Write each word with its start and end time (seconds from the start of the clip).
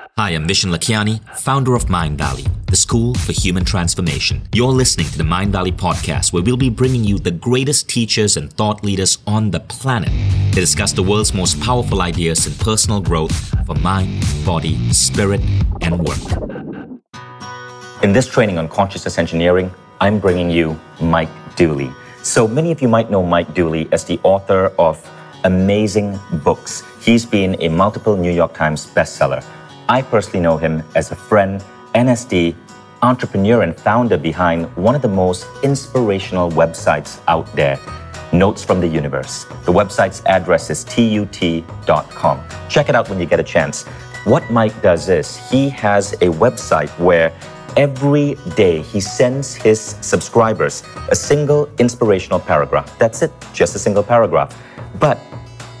Hi, 0.00 0.30
I'm 0.30 0.46
Vishen 0.48 0.74
Lakhiani, 0.74 1.20
founder 1.36 1.74
of 1.74 1.84
Mindvalley, 1.84 2.48
the 2.66 2.76
school 2.76 3.14
for 3.14 3.32
human 3.32 3.62
transformation. 3.62 4.40
You're 4.54 4.72
listening 4.72 5.06
to 5.08 5.18
the 5.18 5.24
Mindvalley 5.24 5.72
podcast, 5.72 6.32
where 6.32 6.42
we'll 6.42 6.56
be 6.56 6.70
bringing 6.70 7.04
you 7.04 7.18
the 7.18 7.30
greatest 7.30 7.90
teachers 7.90 8.38
and 8.38 8.50
thought 8.50 8.82
leaders 8.82 9.18
on 9.26 9.50
the 9.50 9.60
planet 9.60 10.08
to 10.54 10.60
discuss 10.60 10.92
the 10.92 11.02
world's 11.02 11.34
most 11.34 11.60
powerful 11.60 12.00
ideas 12.00 12.46
in 12.46 12.54
personal 12.54 13.02
growth 13.02 13.36
for 13.66 13.74
mind, 13.80 14.24
body, 14.46 14.78
spirit, 14.94 15.42
and 15.82 15.98
work. 15.98 16.18
In 18.02 18.14
this 18.14 18.26
training 18.26 18.56
on 18.56 18.68
consciousness 18.68 19.18
engineering, 19.18 19.70
I'm 20.00 20.18
bringing 20.18 20.48
you 20.48 20.80
Mike 21.02 21.28
Dooley. 21.54 21.92
So 22.22 22.48
many 22.48 22.72
of 22.72 22.80
you 22.80 22.88
might 22.88 23.10
know 23.10 23.22
Mike 23.22 23.52
Dooley 23.52 23.88
as 23.92 24.04
the 24.06 24.18
author 24.22 24.72
of 24.78 25.06
amazing 25.44 26.18
books. 26.42 26.82
He's 27.02 27.26
been 27.26 27.60
a 27.60 27.68
multiple 27.68 28.16
New 28.16 28.32
York 28.32 28.54
Times 28.54 28.86
bestseller. 28.86 29.44
I 29.92 30.00
personally 30.00 30.40
know 30.40 30.56
him 30.56 30.82
as 30.94 31.12
a 31.12 31.14
friend, 31.14 31.62
NSD, 31.94 32.56
entrepreneur, 33.02 33.60
and 33.60 33.76
founder 33.76 34.16
behind 34.16 34.74
one 34.74 34.94
of 34.94 35.02
the 35.02 35.08
most 35.08 35.46
inspirational 35.62 36.50
websites 36.50 37.20
out 37.28 37.44
there, 37.54 37.78
Notes 38.32 38.64
from 38.64 38.80
the 38.80 38.88
Universe. 38.88 39.44
The 39.66 39.72
website's 39.80 40.22
address 40.24 40.70
is 40.70 40.82
tut.com. 40.84 42.40
Check 42.70 42.88
it 42.88 42.94
out 42.94 43.10
when 43.10 43.20
you 43.20 43.26
get 43.26 43.38
a 43.38 43.42
chance. 43.42 43.84
What 44.24 44.50
Mike 44.50 44.80
does 44.80 45.10
is 45.10 45.36
he 45.50 45.68
has 45.68 46.14
a 46.14 46.28
website 46.40 46.88
where 46.98 47.30
every 47.76 48.36
day 48.56 48.80
he 48.80 48.98
sends 48.98 49.54
his 49.54 49.78
subscribers 50.00 50.82
a 51.10 51.14
single 51.14 51.68
inspirational 51.76 52.40
paragraph. 52.40 52.98
That's 52.98 53.20
it, 53.20 53.30
just 53.52 53.76
a 53.76 53.78
single 53.78 54.02
paragraph. 54.02 54.58
But 54.98 55.18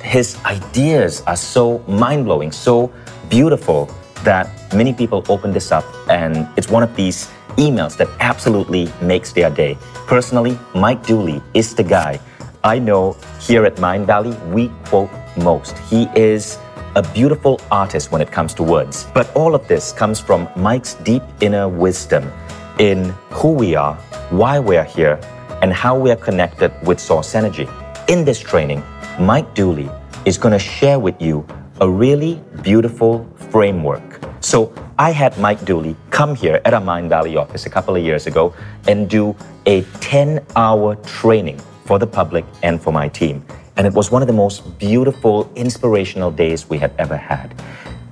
his 0.02 0.36
ideas 0.44 1.22
are 1.22 1.36
so 1.36 1.78
mind 1.88 2.26
blowing, 2.26 2.52
so 2.52 2.92
beautiful 3.30 3.88
that 4.24 4.48
many 4.74 4.92
people 4.92 5.24
open 5.28 5.52
this 5.52 5.72
up 5.72 5.84
and 6.08 6.48
it's 6.56 6.68
one 6.68 6.82
of 6.82 6.94
these 6.96 7.30
emails 7.56 7.96
that 7.96 8.08
absolutely 8.20 8.90
makes 9.00 9.32
their 9.32 9.50
day. 9.50 9.76
Personally, 10.06 10.58
Mike 10.74 11.04
Dooley 11.06 11.42
is 11.54 11.74
the 11.74 11.82
guy 11.84 12.20
I 12.64 12.78
know 12.78 13.16
here 13.40 13.64
at 13.64 13.76
Mindvalley 13.76 14.38
we 14.52 14.68
quote 14.84 15.10
most. 15.36 15.76
He 15.90 16.08
is 16.14 16.58
a 16.94 17.02
beautiful 17.02 17.60
artist 17.70 18.12
when 18.12 18.20
it 18.20 18.30
comes 18.30 18.54
to 18.54 18.62
words. 18.62 19.08
But 19.14 19.34
all 19.34 19.54
of 19.54 19.66
this 19.66 19.92
comes 19.92 20.20
from 20.20 20.48
Mike's 20.54 20.94
deep 20.94 21.22
inner 21.40 21.68
wisdom 21.68 22.30
in 22.78 23.10
who 23.30 23.52
we 23.52 23.74
are, 23.74 23.94
why 24.30 24.58
we're 24.60 24.84
here, 24.84 25.18
and 25.62 25.72
how 25.72 25.98
we 25.98 26.10
are 26.10 26.16
connected 26.16 26.72
with 26.86 27.00
source 27.00 27.34
energy. 27.34 27.68
In 28.08 28.24
this 28.24 28.38
training, 28.38 28.82
Mike 29.18 29.54
Dooley 29.54 29.90
is 30.24 30.38
going 30.38 30.52
to 30.52 30.58
share 30.58 30.98
with 30.98 31.20
you 31.20 31.46
a 31.80 31.88
really 31.88 32.40
beautiful 32.62 33.26
framework. 33.50 34.11
So 34.42 34.74
I 34.98 35.12
had 35.12 35.38
Mike 35.38 35.64
Dooley 35.64 35.94
come 36.10 36.34
here 36.34 36.60
at 36.64 36.74
our 36.74 36.80
Mindvalley 36.80 37.40
office 37.40 37.64
a 37.64 37.70
couple 37.70 37.94
of 37.94 38.02
years 38.02 38.26
ago 38.26 38.52
and 38.88 39.08
do 39.08 39.36
a 39.66 39.82
10 40.00 40.44
hour 40.56 40.96
training 40.96 41.60
for 41.84 42.00
the 42.00 42.08
public 42.08 42.44
and 42.64 42.82
for 42.82 42.92
my 42.92 43.08
team. 43.08 43.44
And 43.76 43.86
it 43.86 43.92
was 43.92 44.10
one 44.10 44.20
of 44.20 44.26
the 44.26 44.34
most 44.34 44.76
beautiful, 44.80 45.48
inspirational 45.54 46.32
days 46.32 46.68
we 46.68 46.76
had 46.76 46.92
ever 46.98 47.16
had. 47.16 47.54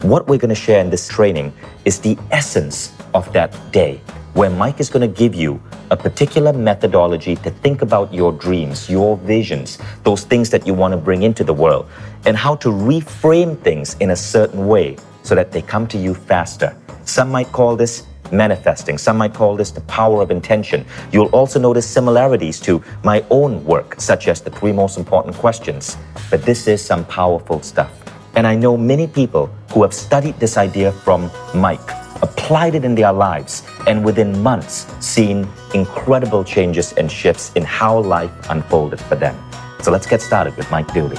What 0.02 0.28
we're 0.28 0.38
going 0.38 0.54
to 0.54 0.54
share 0.54 0.80
in 0.80 0.88
this 0.88 1.08
training 1.08 1.52
is 1.84 1.98
the 1.98 2.16
essence 2.30 2.94
of 3.12 3.30
that 3.32 3.50
day, 3.72 4.00
where 4.34 4.50
Mike 4.50 4.78
is 4.78 4.88
going 4.88 5.02
to 5.02 5.18
give 5.18 5.34
you 5.34 5.60
a 5.90 5.96
particular 5.96 6.52
methodology 6.52 7.34
to 7.34 7.50
think 7.50 7.82
about 7.82 8.14
your 8.14 8.30
dreams, 8.30 8.88
your 8.88 9.16
visions, 9.16 9.78
those 10.04 10.22
things 10.22 10.48
that 10.50 10.64
you 10.64 10.74
want 10.74 10.92
to 10.92 10.96
bring 10.96 11.24
into 11.24 11.42
the 11.42 11.52
world, 11.52 11.88
and 12.24 12.36
how 12.36 12.54
to 12.54 12.68
reframe 12.68 13.58
things 13.62 13.96
in 13.98 14.10
a 14.10 14.16
certain 14.16 14.68
way 14.68 14.96
so 15.22 15.34
that 15.34 15.52
they 15.52 15.62
come 15.62 15.86
to 15.88 15.98
you 15.98 16.14
faster. 16.14 16.76
Some 17.04 17.30
might 17.30 17.50
call 17.52 17.76
this 17.76 18.06
manifesting. 18.32 18.98
Some 18.98 19.18
might 19.18 19.34
call 19.34 19.56
this 19.56 19.70
the 19.70 19.80
power 19.82 20.22
of 20.22 20.30
intention. 20.30 20.84
You'll 21.12 21.34
also 21.34 21.58
notice 21.58 21.86
similarities 21.86 22.60
to 22.60 22.82
my 23.02 23.24
own 23.30 23.64
work, 23.64 24.00
such 24.00 24.28
as 24.28 24.40
the 24.40 24.50
three 24.50 24.72
most 24.72 24.98
important 24.98 25.34
questions. 25.36 25.96
But 26.30 26.42
this 26.42 26.66
is 26.66 26.84
some 26.84 27.04
powerful 27.06 27.62
stuff. 27.62 27.92
And 28.36 28.46
I 28.46 28.54
know 28.54 28.76
many 28.76 29.06
people 29.06 29.46
who 29.72 29.82
have 29.82 29.92
studied 29.92 30.38
this 30.38 30.56
idea 30.56 30.92
from 30.92 31.30
Mike, 31.54 31.80
applied 32.22 32.74
it 32.74 32.84
in 32.84 32.94
their 32.94 33.12
lives, 33.12 33.64
and 33.86 34.04
within 34.04 34.40
months 34.42 34.86
seen 35.04 35.48
incredible 35.74 36.44
changes 36.44 36.92
and 36.92 37.10
shifts 37.10 37.52
in 37.54 37.64
how 37.64 37.98
life 37.98 38.30
unfolded 38.50 39.00
for 39.00 39.16
them. 39.16 39.36
So 39.82 39.90
let's 39.90 40.06
get 40.06 40.20
started 40.20 40.56
with 40.56 40.70
Mike 40.70 40.92
Dooley. 40.92 41.16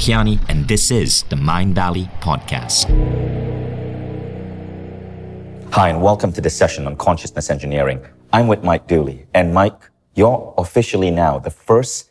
Vishen 0.00 0.40
and 0.48 0.66
this 0.66 0.90
is 0.90 1.24
the 1.24 1.36
Mindvalley 1.36 2.08
Podcast. 2.20 2.88
Hi, 5.72 5.90
and 5.90 6.00
welcome 6.00 6.32
to 6.32 6.40
this 6.40 6.56
session 6.56 6.86
on 6.86 6.96
consciousness 6.96 7.50
engineering. 7.50 8.00
I'm 8.32 8.48
with 8.48 8.64
Mike 8.64 8.86
Dooley, 8.86 9.26
and 9.34 9.52
Mike, 9.52 9.78
you're 10.14 10.54
officially 10.56 11.10
now 11.10 11.38
the 11.38 11.50
first 11.50 12.08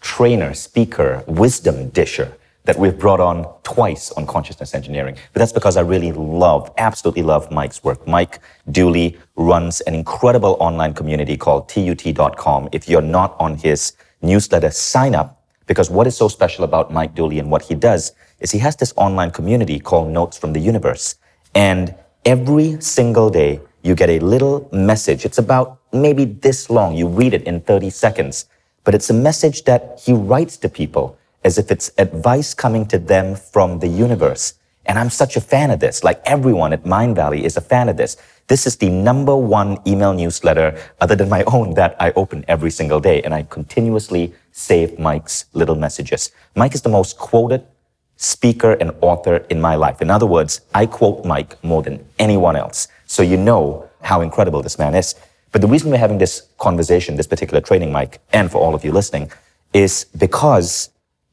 trainer, 0.00 0.52
speaker, 0.52 1.22
wisdom 1.28 1.90
disher 1.90 2.36
that 2.64 2.76
we've 2.76 2.98
brought 2.98 3.20
on 3.20 3.46
twice 3.62 4.10
on 4.10 4.26
consciousness 4.26 4.74
engineering. 4.74 5.14
But 5.32 5.38
that's 5.38 5.52
because 5.52 5.76
I 5.76 5.82
really 5.82 6.10
love, 6.10 6.72
absolutely 6.76 7.22
love 7.22 7.52
Mike's 7.52 7.84
work. 7.84 8.04
Mike 8.08 8.40
Dooley 8.72 9.16
runs 9.36 9.80
an 9.82 9.94
incredible 9.94 10.56
online 10.58 10.92
community 10.92 11.36
called 11.36 11.68
tut.com. 11.68 12.70
If 12.72 12.88
you're 12.88 13.00
not 13.00 13.36
on 13.38 13.58
his 13.58 13.92
newsletter, 14.22 14.72
sign 14.72 15.14
up 15.14 15.37
because 15.68 15.90
what 15.90 16.06
is 16.08 16.16
so 16.16 16.26
special 16.26 16.64
about 16.64 16.90
Mike 16.90 17.14
Dooley 17.14 17.38
and 17.38 17.50
what 17.50 17.62
he 17.62 17.76
does 17.76 18.12
is 18.40 18.50
he 18.50 18.58
has 18.58 18.74
this 18.74 18.92
online 18.96 19.30
community 19.30 19.78
called 19.78 20.08
Notes 20.08 20.36
from 20.36 20.52
the 20.52 20.60
Universe. 20.60 21.16
And 21.54 21.94
every 22.24 22.80
single 22.80 23.30
day, 23.30 23.60
you 23.82 23.94
get 23.94 24.10
a 24.10 24.18
little 24.18 24.68
message. 24.72 25.24
It's 25.24 25.38
about 25.38 25.78
maybe 25.92 26.24
this 26.24 26.70
long. 26.70 26.96
You 26.96 27.06
read 27.06 27.34
it 27.34 27.44
in 27.44 27.60
30 27.60 27.90
seconds. 27.90 28.46
But 28.82 28.94
it's 28.94 29.10
a 29.10 29.14
message 29.14 29.64
that 29.64 30.00
he 30.04 30.14
writes 30.14 30.56
to 30.58 30.68
people 30.68 31.18
as 31.44 31.58
if 31.58 31.70
it's 31.70 31.90
advice 31.98 32.54
coming 32.54 32.86
to 32.86 32.98
them 32.98 33.36
from 33.36 33.78
the 33.78 33.88
universe. 33.88 34.54
And 34.86 34.98
I'm 34.98 35.10
such 35.10 35.36
a 35.36 35.40
fan 35.40 35.70
of 35.70 35.80
this. 35.80 36.02
Like 36.02 36.20
everyone 36.24 36.72
at 36.72 36.84
Mindvalley 36.84 37.42
is 37.42 37.56
a 37.58 37.60
fan 37.60 37.90
of 37.90 37.98
this. 37.98 38.16
This 38.46 38.66
is 38.66 38.76
the 38.76 38.88
number 38.88 39.36
one 39.36 39.78
email 39.86 40.14
newsletter 40.14 40.80
other 41.02 41.14
than 41.14 41.28
my 41.28 41.44
own 41.44 41.74
that 41.74 41.94
I 42.00 42.12
open 42.12 42.44
every 42.48 42.70
single 42.70 42.98
day. 42.98 43.20
And 43.22 43.34
I 43.34 43.42
continuously 43.42 44.32
save 44.58 44.98
Mike's 44.98 45.44
little 45.52 45.76
messages. 45.76 46.32
Mike 46.56 46.74
is 46.74 46.82
the 46.82 46.88
most 46.88 47.16
quoted 47.16 47.64
speaker 48.16 48.72
and 48.72 48.90
author 49.00 49.36
in 49.48 49.60
my 49.60 49.76
life. 49.76 50.02
In 50.02 50.10
other 50.10 50.26
words, 50.26 50.60
I 50.74 50.86
quote 50.86 51.24
Mike 51.24 51.62
more 51.62 51.82
than 51.82 52.04
anyone 52.18 52.56
else. 52.56 52.88
So 53.06 53.22
you 53.22 53.36
know 53.36 53.88
how 54.02 54.20
incredible 54.20 54.60
this 54.60 54.76
man 54.78 54.96
is. 54.96 55.14
But 55.52 55.60
the 55.62 55.68
reason 55.68 55.90
we're 55.90 55.98
having 55.98 56.18
this 56.18 56.48
conversation, 56.58 57.14
this 57.14 57.28
particular 57.28 57.60
training, 57.60 57.92
Mike, 57.92 58.20
and 58.32 58.50
for 58.50 58.58
all 58.58 58.74
of 58.74 58.84
you 58.84 58.90
listening, 58.90 59.30
is 59.72 60.06
because 60.16 60.90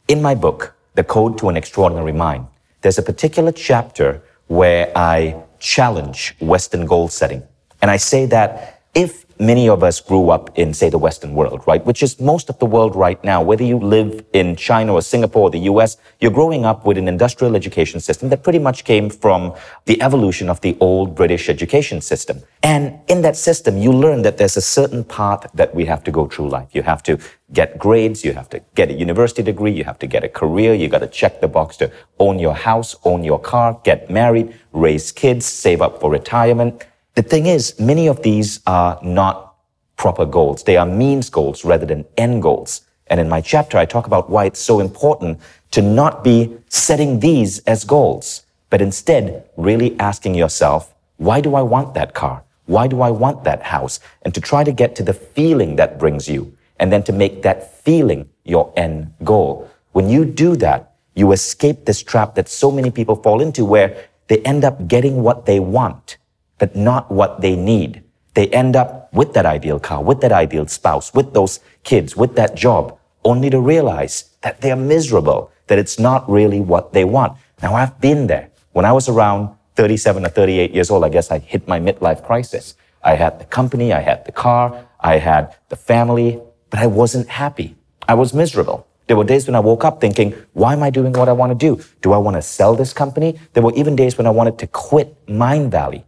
in 0.08 0.22
my 0.22 0.36
book, 0.36 0.76
The 0.94 1.04
Code 1.04 1.38
to 1.40 1.50
an 1.50 1.58
Extraordinary 1.58 2.14
Mind, 2.14 2.46
there's 2.82 3.00
a 3.00 3.04
particular 3.04 3.52
chapter 3.52 4.22
where 4.48 4.96
I 4.96 5.42
challenge 5.58 6.36
Western 6.40 6.86
goal 6.86 7.08
setting. 7.08 7.42
And 7.82 7.90
I 7.90 7.98
say 7.98 8.28
that 8.28 8.84
if 8.94 9.25
many 9.40 9.68
of 9.70 9.84
us 9.84 10.00
grew 10.00 10.30
up 10.30 10.58
in, 10.58 10.74
say, 10.74 10.90
the 10.90 10.98
Western 10.98 11.34
world, 11.34 11.62
right? 11.68 11.86
Which 11.86 12.02
is 12.04 12.20
most 12.20 12.50
of 12.50 12.60
the 12.60 12.66
world 12.66 12.96
right 12.96 13.22
now. 13.24 13.42
Whether 13.42 13.64
you 13.64 13.78
live 13.78 14.24
in 14.34 14.56
China 14.56 14.94
or 14.94 15.02
Singapore 15.02 15.44
or 15.44 15.50
the 15.50 15.60
US, 15.72 15.98
you're 16.20 16.32
growing 16.32 16.66
up 16.66 16.86
with 16.86 16.98
an 16.98 17.08
industrial 17.08 17.56
education 17.56 18.00
system 18.00 18.30
that 18.30 18.44
pretty 18.44 18.60
much 18.60 18.84
came 18.84 19.10
from 19.10 19.54
the 19.86 20.02
evolution 20.02 20.50
of 20.50 20.62
the 20.62 20.78
old 20.80 21.16
British 21.16 21.50
education 21.50 22.02
system. 22.02 22.42
And 22.64 23.00
in 23.08 23.22
that 23.22 23.36
system, 23.36 23.78
you 23.78 23.92
learn 23.92 24.22
that 24.24 24.38
there's 24.38 24.58
a 24.58 24.62
certain 24.62 25.04
path 25.04 25.50
that 25.54 25.76
we 25.76 25.86
have 25.86 26.04
to 26.06 26.12
go 26.12 26.28
through 26.28 26.50
life. 26.50 26.70
You 26.72 26.84
have 26.84 27.04
to 27.04 27.20
get 27.54 27.78
grades, 27.78 28.26
you 28.26 28.34
have 28.34 28.50
to 28.50 28.62
get 28.74 28.90
a 28.90 28.94
university 28.94 29.44
degree, 29.44 29.72
you 29.72 29.84
have 29.84 30.00
to 30.00 30.08
get 30.08 30.24
a 30.24 30.30
career, 30.30 30.74
you 30.74 30.88
got 30.88 31.00
to 31.00 31.08
check 31.08 31.42
the 31.42 31.48
box 31.48 31.78
to 31.78 31.92
own 32.20 32.40
your 32.40 32.56
house, 32.56 32.96
own 33.04 33.24
your 33.24 33.40
car, 33.40 33.80
get 33.84 34.10
married, 34.10 34.56
raise 34.74 35.12
kids, 35.12 35.46
save 35.46 35.82
up 35.82 36.02
for 36.02 36.10
retirement. 36.10 36.84
The 37.16 37.24
thing 37.24 37.46
is, 37.46 37.80
many 37.80 38.08
of 38.08 38.22
these 38.24 38.60
are 38.68 39.00
not 39.02 39.56
proper 39.96 40.26
goals. 40.26 40.64
They 40.64 40.76
are 40.76 40.86
means 40.86 41.30
goals 41.30 41.64
rather 41.64 41.86
than 41.86 42.04
end 42.18 42.42
goals. 42.42 42.82
And 43.08 43.22
in 43.22 43.30
my 43.30 43.40
chapter, 43.40 43.78
I 43.78 43.86
talk 43.86 44.06
about 44.06 44.30
why 44.30 44.46
it's 44.46 44.60
so 44.60 44.82
important 44.82 45.40
to 45.72 45.82
not 45.82 46.26
be 46.26 46.58
setting 46.68 47.22
these 47.22 47.60
as 47.60 47.86
goals, 47.86 48.46
but 48.70 48.82
instead 48.82 49.50
really 49.56 49.98
asking 49.98 50.36
yourself, 50.36 50.94
why 51.16 51.40
do 51.40 51.56
I 51.56 51.62
want 51.62 51.94
that 51.94 52.14
car? 52.14 52.44
Why 52.66 52.88
do 52.88 53.02
I 53.02 53.12
want 53.12 53.46
that 53.46 53.64
house? 53.64 54.02
And 54.24 54.34
to 54.34 54.42
try 54.42 54.66
to 54.66 54.74
get 54.74 54.94
to 54.98 55.04
the 55.04 55.14
feeling 55.14 55.78
that 55.78 55.98
brings 55.98 56.28
you, 56.28 56.58
and 56.80 56.92
then 56.92 57.04
to 57.04 57.14
make 57.14 57.44
that 57.44 57.78
feeling 57.78 58.28
your 58.44 58.74
end 58.76 59.14
goal. 59.24 59.70
When 59.94 60.10
you 60.10 60.26
do 60.26 60.58
that, 60.58 60.96
you 61.14 61.32
escape 61.32 61.86
this 61.86 62.04
trap 62.04 62.36
that 62.36 62.50
so 62.50 62.70
many 62.70 62.92
people 62.92 63.16
fall 63.16 63.40
into 63.40 63.64
where 63.64 64.10
they 64.28 64.40
end 64.40 64.66
up 64.66 64.90
getting 64.90 65.24
what 65.24 65.46
they 65.46 65.62
want, 65.62 66.18
but 66.58 66.76
not 66.76 67.12
what 67.12 67.42
they 67.42 67.56
need. 67.56 68.04
They 68.34 68.48
end 68.48 68.76
up 68.76 69.14
with 69.14 69.34
that 69.34 69.46
ideal 69.46 69.80
car, 69.80 70.04
with 70.04 70.22
that 70.22 70.32
ideal 70.32 70.68
spouse, 70.68 71.14
with 71.14 71.34
those 71.34 71.60
kids, 71.84 72.16
with 72.16 72.36
that 72.36 72.56
job, 72.56 72.98
only 73.24 73.50
to 73.50 73.60
realize 73.60 74.30
that 74.42 74.62
they're 74.62 74.76
miserable, 74.76 75.52
that 75.68 75.80
it's 75.80 75.98
not 75.98 76.30
really 76.30 76.60
what 76.60 76.94
they 76.94 77.06
want. 77.06 77.38
Now, 77.62 77.76
I've 77.76 78.00
been 78.02 78.28
there. 78.28 78.50
When 78.74 78.86
I 78.86 78.92
was 78.92 79.08
around 79.08 79.56
37 79.76 80.26
or 80.26 80.30
38 80.30 80.74
years 80.74 80.92
old, 80.92 81.04
I 81.04 81.10
guess 81.10 81.32
I 81.32 81.40
hit 81.40 81.68
my 81.68 81.80
midlife 81.80 82.26
crisis. 82.26 82.76
I 83.04 83.16
had 83.16 83.40
the 83.40 83.46
company, 83.46 83.94
I 83.94 84.02
had 84.02 84.26
the 84.26 84.32
car, 84.32 84.86
I 85.00 85.18
had 85.18 85.56
the 85.70 85.76
family, 85.76 86.42
but 86.70 86.80
I 86.80 86.88
wasn't 86.88 87.30
happy. 87.30 87.76
I 88.08 88.16
was 88.16 88.34
miserable. 88.34 88.88
There 89.08 89.16
were 89.16 89.24
days 89.24 89.46
when 89.48 89.56
I 89.56 89.60
woke 89.60 89.86
up 89.86 90.02
thinking, 90.02 90.34
why 90.54 90.74
am 90.74 90.82
I 90.82 90.90
doing 90.90 91.14
what 91.14 91.30
I 91.30 91.32
want 91.32 91.52
to 91.52 91.56
do? 91.56 91.82
Do 92.02 92.12
I 92.12 92.18
want 92.18 92.36
to 92.38 92.42
sell 92.42 92.76
this 92.76 92.92
company? 92.92 93.40
There 93.54 93.64
were 93.64 93.74
even 93.76 93.96
days 93.96 94.18
when 94.18 94.26
I 94.26 94.32
wanted 94.32 94.58
to 94.60 94.68
quit 94.68 95.26
Mindvalley. 95.28 96.04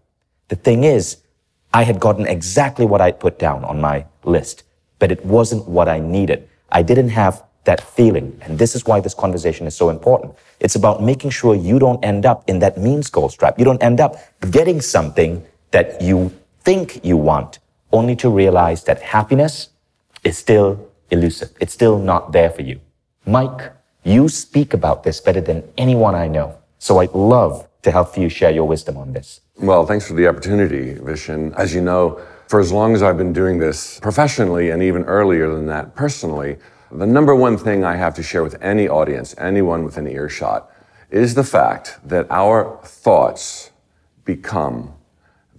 The 0.48 0.56
thing 0.56 0.84
is, 0.84 1.18
I 1.74 1.84
had 1.84 2.00
gotten 2.00 2.26
exactly 2.26 2.86
what 2.86 3.02
I'd 3.02 3.20
put 3.20 3.38
down 3.38 3.64
on 3.66 3.82
my 3.82 4.06
list, 4.24 4.64
but 5.00 5.12
it 5.12 5.26
wasn't 5.26 5.68
what 5.68 5.90
I 5.90 6.00
needed. 6.00 6.48
I 6.72 6.82
didn't 6.82 7.10
have 7.10 7.44
that 7.66 7.82
feeling. 7.82 8.40
And 8.42 8.58
this 8.58 8.76
is 8.76 8.86
why 8.86 9.00
this 9.02 9.14
conversation 9.14 9.68
is 9.68 9.76
so 9.76 9.90
important. 9.90 10.34
It's 10.60 10.76
about 10.76 11.04
making 11.04 11.32
sure 11.32 11.54
you 11.54 11.80
don't 11.80 12.04
end 12.04 12.26
up 12.26 12.50
in 12.50 12.60
that 12.60 12.78
means 12.78 13.10
goals 13.10 13.36
trap. 13.36 13.60
You 13.60 13.66
don't 13.66 13.84
end 13.84 14.00
up 14.00 14.16
getting 14.50 14.80
something 14.82 15.46
that 15.72 16.02
you 16.02 16.32
think 16.62 17.04
you 17.04 17.18
want, 17.18 17.60
only 17.92 18.16
to 18.18 18.30
realize 18.30 18.86
that 18.86 19.02
happiness 19.02 19.70
is 20.24 20.38
still 20.38 20.90
elusive. 21.12 21.52
It's 21.60 21.74
still 21.74 22.00
not 22.00 22.32
there 22.32 22.50
for 22.50 22.62
you. 22.62 22.80
Mike, 23.26 23.74
you 24.04 24.30
speak 24.30 24.74
about 24.74 25.04
this 25.04 25.20
better 25.20 25.42
than 25.42 25.64
anyone 25.78 26.16
I 26.16 26.28
know. 26.28 26.58
So 26.80 27.00
I'd 27.00 27.14
love 27.14 27.68
to 27.82 27.92
help 27.92 28.18
you 28.18 28.30
share 28.30 28.52
your 28.52 28.68
wisdom 28.68 28.98
on 28.98 29.14
this. 29.14 29.42
Well, 29.60 29.88
thanks 29.88 30.08
for 30.08 30.14
the 30.14 30.28
opportunity, 30.28 30.94
Vishen. 30.94 31.52
As 31.56 31.74
you 31.74 31.82
know, 31.82 32.22
for 32.48 32.60
as 32.60 32.72
long 32.72 32.94
as 32.94 33.02
I've 33.02 33.18
been 33.18 33.34
doing 33.34 33.58
this 33.58 34.00
professionally 34.00 34.70
and 34.70 34.84
even 34.84 35.04
earlier 35.06 35.52
than 35.52 35.66
that 35.66 35.96
personally, 35.96 36.58
the 36.92 37.08
number 37.08 37.36
one 37.36 37.58
thing 37.58 37.84
I 37.84 37.96
have 37.96 38.14
to 38.16 38.24
share 38.24 38.44
with 38.44 38.56
any 38.62 38.88
audience, 38.88 39.34
anyone 39.40 39.84
with 39.84 39.98
an 39.98 40.08
earshot, 40.08 40.72
is 41.10 41.34
the 41.34 41.44
fact 41.44 41.98
that 42.06 42.28
our 42.30 42.80
thoughts 42.84 43.72
become 44.26 44.94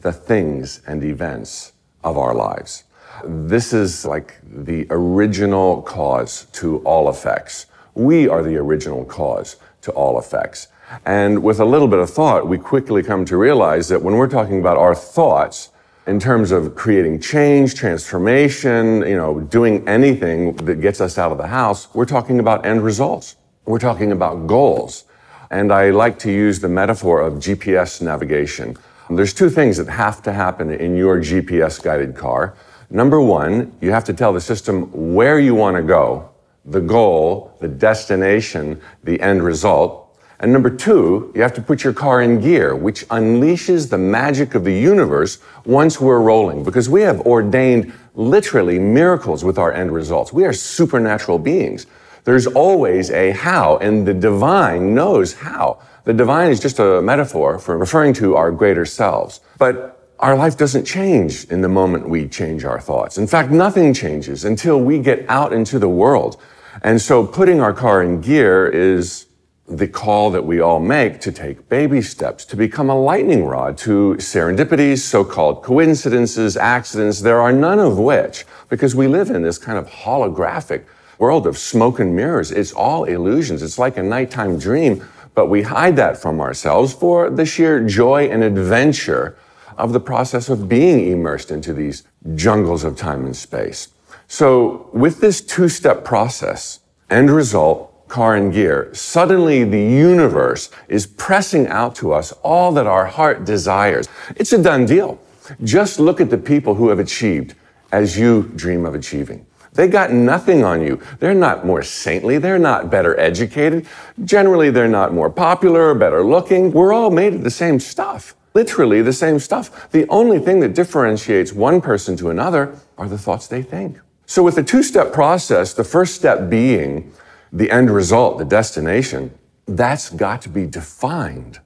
the 0.00 0.12
things 0.12 0.80
and 0.86 1.02
events 1.02 1.72
of 2.04 2.16
our 2.16 2.34
lives. 2.36 2.84
This 3.24 3.72
is 3.72 4.06
like 4.06 4.36
the 4.44 4.86
original 4.90 5.82
cause 5.82 6.46
to 6.52 6.78
all 6.84 7.10
effects. 7.10 7.66
We 7.94 8.28
are 8.28 8.44
the 8.44 8.58
original 8.58 9.04
cause 9.04 9.56
to 9.82 9.90
all 9.90 10.20
effects. 10.20 10.68
And 11.04 11.42
with 11.42 11.60
a 11.60 11.64
little 11.64 11.88
bit 11.88 11.98
of 11.98 12.10
thought, 12.10 12.46
we 12.46 12.58
quickly 12.58 13.02
come 13.02 13.24
to 13.26 13.36
realize 13.36 13.88
that 13.88 14.02
when 14.02 14.14
we're 14.14 14.28
talking 14.28 14.60
about 14.60 14.76
our 14.76 14.94
thoughts, 14.94 15.70
in 16.06 16.18
terms 16.18 16.52
of 16.52 16.74
creating 16.74 17.20
change, 17.20 17.74
transformation, 17.74 19.02
you 19.02 19.14
know, 19.14 19.40
doing 19.40 19.86
anything 19.86 20.56
that 20.56 20.80
gets 20.80 21.02
us 21.02 21.18
out 21.18 21.30
of 21.30 21.36
the 21.36 21.46
house, 21.46 21.94
we're 21.94 22.06
talking 22.06 22.40
about 22.40 22.64
end 22.64 22.82
results. 22.82 23.36
We're 23.66 23.78
talking 23.78 24.10
about 24.12 24.46
goals. 24.46 25.04
And 25.50 25.70
I 25.70 25.90
like 25.90 26.18
to 26.20 26.32
use 26.32 26.60
the 26.60 26.68
metaphor 26.68 27.20
of 27.20 27.34
GPS 27.34 28.00
navigation. 28.00 28.74
There's 29.10 29.34
two 29.34 29.50
things 29.50 29.76
that 29.76 29.88
have 29.88 30.22
to 30.22 30.32
happen 30.32 30.70
in 30.70 30.96
your 30.96 31.18
GPS 31.18 31.82
guided 31.82 32.16
car. 32.16 32.56
Number 32.88 33.20
one, 33.20 33.76
you 33.82 33.90
have 33.90 34.04
to 34.04 34.14
tell 34.14 34.32
the 34.32 34.40
system 34.40 34.90
where 35.14 35.38
you 35.38 35.54
want 35.54 35.76
to 35.76 35.82
go, 35.82 36.30
the 36.64 36.80
goal, 36.80 37.54
the 37.60 37.68
destination, 37.68 38.80
the 39.04 39.20
end 39.20 39.42
result. 39.42 40.07
And 40.40 40.52
number 40.52 40.70
two, 40.70 41.32
you 41.34 41.42
have 41.42 41.54
to 41.54 41.62
put 41.62 41.82
your 41.82 41.92
car 41.92 42.22
in 42.22 42.40
gear, 42.40 42.76
which 42.76 43.06
unleashes 43.08 43.90
the 43.90 43.98
magic 43.98 44.54
of 44.54 44.64
the 44.64 44.72
universe 44.72 45.38
once 45.64 46.00
we're 46.00 46.20
rolling, 46.20 46.62
because 46.62 46.88
we 46.88 47.02
have 47.02 47.20
ordained 47.22 47.92
literally 48.14 48.78
miracles 48.78 49.44
with 49.44 49.58
our 49.58 49.72
end 49.72 49.92
results. 49.92 50.32
We 50.32 50.44
are 50.44 50.52
supernatural 50.52 51.38
beings. 51.40 51.86
There's 52.22 52.46
always 52.46 53.10
a 53.10 53.32
how, 53.32 53.78
and 53.78 54.06
the 54.06 54.14
divine 54.14 54.94
knows 54.94 55.32
how. 55.32 55.80
The 56.04 56.12
divine 56.12 56.50
is 56.50 56.60
just 56.60 56.78
a 56.78 57.02
metaphor 57.02 57.58
for 57.58 57.76
referring 57.76 58.12
to 58.14 58.36
our 58.36 58.52
greater 58.52 58.86
selves. 58.86 59.40
But 59.58 60.12
our 60.18 60.36
life 60.36 60.56
doesn't 60.56 60.84
change 60.84 61.44
in 61.44 61.62
the 61.62 61.68
moment 61.68 62.08
we 62.08 62.28
change 62.28 62.64
our 62.64 62.80
thoughts. 62.80 63.18
In 63.18 63.26
fact, 63.26 63.50
nothing 63.50 63.94
changes 63.94 64.44
until 64.44 64.80
we 64.80 64.98
get 64.98 65.24
out 65.28 65.52
into 65.52 65.78
the 65.78 65.88
world. 65.88 66.40
And 66.82 67.00
so 67.00 67.26
putting 67.26 67.60
our 67.60 67.72
car 67.72 68.02
in 68.02 68.20
gear 68.20 68.68
is 68.68 69.27
the 69.68 69.86
call 69.86 70.30
that 70.30 70.44
we 70.44 70.60
all 70.60 70.80
make 70.80 71.20
to 71.20 71.30
take 71.30 71.68
baby 71.68 72.00
steps, 72.00 72.44
to 72.46 72.56
become 72.56 72.88
a 72.88 72.98
lightning 72.98 73.44
rod 73.44 73.76
to 73.76 74.14
serendipities, 74.18 74.98
so-called 75.00 75.62
coincidences, 75.62 76.56
accidents, 76.56 77.20
there 77.20 77.40
are 77.40 77.52
none 77.52 77.78
of 77.78 77.98
which, 77.98 78.46
because 78.70 78.94
we 78.94 79.06
live 79.06 79.28
in 79.28 79.42
this 79.42 79.58
kind 79.58 79.76
of 79.76 79.86
holographic 79.86 80.84
world 81.18 81.46
of 81.46 81.58
smoke 81.58 82.00
and 82.00 82.16
mirrors. 82.16 82.50
It's 82.50 82.72
all 82.72 83.04
illusions. 83.04 83.62
It's 83.62 83.78
like 83.78 83.98
a 83.98 84.02
nighttime 84.02 84.58
dream, 84.58 85.04
but 85.34 85.46
we 85.46 85.62
hide 85.62 85.96
that 85.96 86.16
from 86.16 86.40
ourselves 86.40 86.94
for 86.94 87.28
the 87.28 87.44
sheer 87.44 87.84
joy 87.86 88.28
and 88.28 88.42
adventure 88.42 89.36
of 89.76 89.92
the 89.92 90.00
process 90.00 90.48
of 90.48 90.68
being 90.68 91.08
immersed 91.12 91.50
into 91.50 91.74
these 91.74 92.04
jungles 92.34 92.84
of 92.84 92.96
time 92.96 93.26
and 93.26 93.36
space. 93.36 93.88
So 94.28 94.88
with 94.92 95.20
this 95.20 95.40
two-step 95.40 96.04
process, 96.04 96.80
end 97.10 97.30
result, 97.30 97.87
car 98.08 98.36
and 98.36 98.52
gear, 98.52 98.90
suddenly 98.94 99.64
the 99.64 99.80
universe 99.80 100.70
is 100.88 101.06
pressing 101.06 101.66
out 101.68 101.94
to 101.96 102.12
us 102.12 102.32
all 102.42 102.72
that 102.72 102.86
our 102.86 103.06
heart 103.06 103.44
desires. 103.44 104.08
It's 104.36 104.52
a 104.52 104.62
done 104.62 104.86
deal. 104.86 105.20
Just 105.62 105.98
look 105.98 106.20
at 106.20 106.30
the 106.30 106.38
people 106.38 106.74
who 106.74 106.88
have 106.88 106.98
achieved 106.98 107.54
as 107.92 108.18
you 108.18 108.50
dream 108.56 108.84
of 108.84 108.94
achieving. 108.94 109.46
They 109.72 109.86
got 109.86 110.12
nothing 110.12 110.64
on 110.64 110.82
you. 110.82 111.00
They're 111.20 111.34
not 111.34 111.64
more 111.64 111.82
saintly. 111.82 112.38
They're 112.38 112.58
not 112.58 112.90
better 112.90 113.18
educated. 113.20 113.86
Generally, 114.24 114.70
they're 114.70 114.88
not 114.88 115.14
more 115.14 115.30
popular 115.30 115.90
or 115.90 115.94
better 115.94 116.24
looking. 116.24 116.72
We're 116.72 116.92
all 116.92 117.10
made 117.10 117.34
of 117.34 117.44
the 117.44 117.50
same 117.50 117.78
stuff. 117.78 118.34
Literally 118.54 119.02
the 119.02 119.12
same 119.12 119.38
stuff. 119.38 119.90
The 119.90 120.08
only 120.08 120.38
thing 120.40 120.60
that 120.60 120.74
differentiates 120.74 121.52
one 121.52 121.80
person 121.80 122.16
to 122.16 122.30
another 122.30 122.76
are 122.96 123.08
the 123.08 123.18
thoughts 123.18 123.46
they 123.46 123.62
think. 123.62 124.00
So 124.26 124.42
with 124.42 124.56
the 124.56 124.62
two-step 124.62 125.12
process, 125.12 125.74
the 125.74 125.84
first 125.84 126.14
step 126.14 126.50
being 126.50 127.12
the 127.52 127.70
end 127.70 127.90
result, 127.90 128.38
the 128.38 128.44
destination, 128.44 129.36
that's 129.66 130.10
got 130.10 130.42
to 130.42 130.48
be 130.48 130.66
defined 130.66 131.60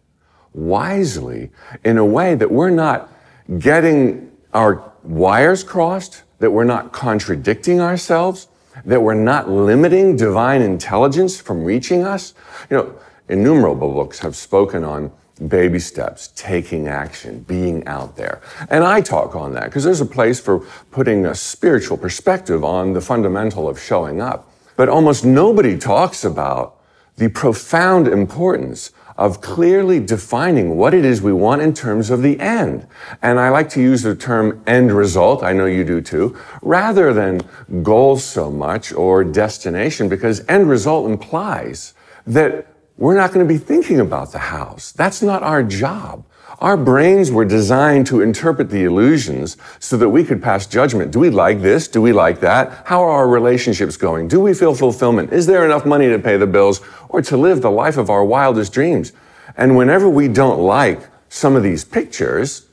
wisely 0.52 1.50
in 1.84 1.98
a 1.98 2.04
way 2.04 2.34
that 2.34 2.50
we're 2.50 2.70
not 2.70 3.10
getting 3.58 4.30
our 4.52 4.92
wires 5.02 5.64
crossed, 5.64 6.22
that 6.38 6.50
we're 6.50 6.64
not 6.64 6.92
contradicting 6.92 7.80
ourselves, 7.80 8.48
that 8.84 9.00
we're 9.00 9.14
not 9.14 9.48
limiting 9.48 10.16
divine 10.16 10.62
intelligence 10.62 11.40
from 11.40 11.64
reaching 11.64 12.04
us. 12.04 12.34
You 12.70 12.76
know, 12.76 12.94
innumerable 13.28 13.92
books 13.92 14.18
have 14.20 14.36
spoken 14.36 14.84
on 14.84 15.12
baby 15.48 15.78
steps, 15.78 16.30
taking 16.36 16.88
action, 16.88 17.40
being 17.40 17.86
out 17.86 18.16
there. 18.16 18.40
And 18.70 18.84
I 18.84 19.00
talk 19.00 19.34
on 19.34 19.54
that 19.54 19.64
because 19.64 19.84
there's 19.84 20.00
a 20.00 20.06
place 20.06 20.38
for 20.38 20.60
putting 20.90 21.26
a 21.26 21.34
spiritual 21.34 21.96
perspective 21.96 22.64
on 22.64 22.92
the 22.92 23.00
fundamental 23.00 23.68
of 23.68 23.80
showing 23.80 24.20
up. 24.20 24.51
But 24.76 24.88
almost 24.88 25.24
nobody 25.24 25.78
talks 25.78 26.24
about 26.24 26.80
the 27.16 27.28
profound 27.28 28.08
importance 28.08 28.90
of 29.16 29.40
clearly 29.40 30.00
defining 30.00 30.76
what 30.76 30.94
it 30.94 31.04
is 31.04 31.20
we 31.20 31.32
want 31.32 31.62
in 31.62 31.74
terms 31.74 32.10
of 32.10 32.22
the 32.22 32.40
end. 32.40 32.86
And 33.20 33.38
I 33.38 33.50
like 33.50 33.68
to 33.70 33.80
use 33.80 34.02
the 34.02 34.14
term 34.14 34.62
end 34.66 34.90
result, 34.92 35.42
I 35.42 35.52
know 35.52 35.66
you 35.66 35.84
do 35.84 36.00
too, 36.00 36.36
rather 36.62 37.12
than 37.12 37.42
goal 37.82 38.16
so 38.16 38.50
much 38.50 38.92
or 38.92 39.22
destination, 39.22 40.08
because 40.08 40.44
end 40.48 40.68
result 40.68 41.10
implies 41.10 41.94
that 42.26 42.66
we're 42.96 43.16
not 43.16 43.32
going 43.32 43.46
to 43.46 43.52
be 43.52 43.58
thinking 43.58 44.00
about 44.00 44.32
the 44.32 44.38
house. 44.38 44.92
That's 44.92 45.22
not 45.22 45.42
our 45.42 45.62
job. 45.62 46.24
Our 46.62 46.76
brains 46.76 47.32
were 47.32 47.44
designed 47.44 48.06
to 48.06 48.20
interpret 48.20 48.70
the 48.70 48.84
illusions 48.84 49.56
so 49.80 49.96
that 49.96 50.10
we 50.10 50.22
could 50.22 50.40
pass 50.40 50.64
judgment. 50.64 51.10
Do 51.10 51.18
we 51.18 51.28
like 51.28 51.60
this? 51.60 51.88
Do 51.88 52.00
we 52.00 52.12
like 52.12 52.38
that? 52.38 52.84
How 52.86 53.02
are 53.02 53.10
our 53.10 53.26
relationships 53.26 53.96
going? 53.96 54.28
Do 54.28 54.38
we 54.38 54.54
feel 54.54 54.72
fulfillment? 54.72 55.32
Is 55.32 55.46
there 55.46 55.64
enough 55.64 55.84
money 55.84 56.08
to 56.08 56.20
pay 56.20 56.36
the 56.36 56.46
bills 56.46 56.80
or 57.08 57.20
to 57.22 57.36
live 57.36 57.62
the 57.62 57.70
life 57.72 57.96
of 57.96 58.10
our 58.10 58.24
wildest 58.24 58.72
dreams? 58.72 59.12
And 59.56 59.76
whenever 59.76 60.08
we 60.08 60.28
don't 60.28 60.60
like 60.60 61.00
some 61.28 61.56
of 61.56 61.64
these 61.64 61.84
pictures, 61.84 62.68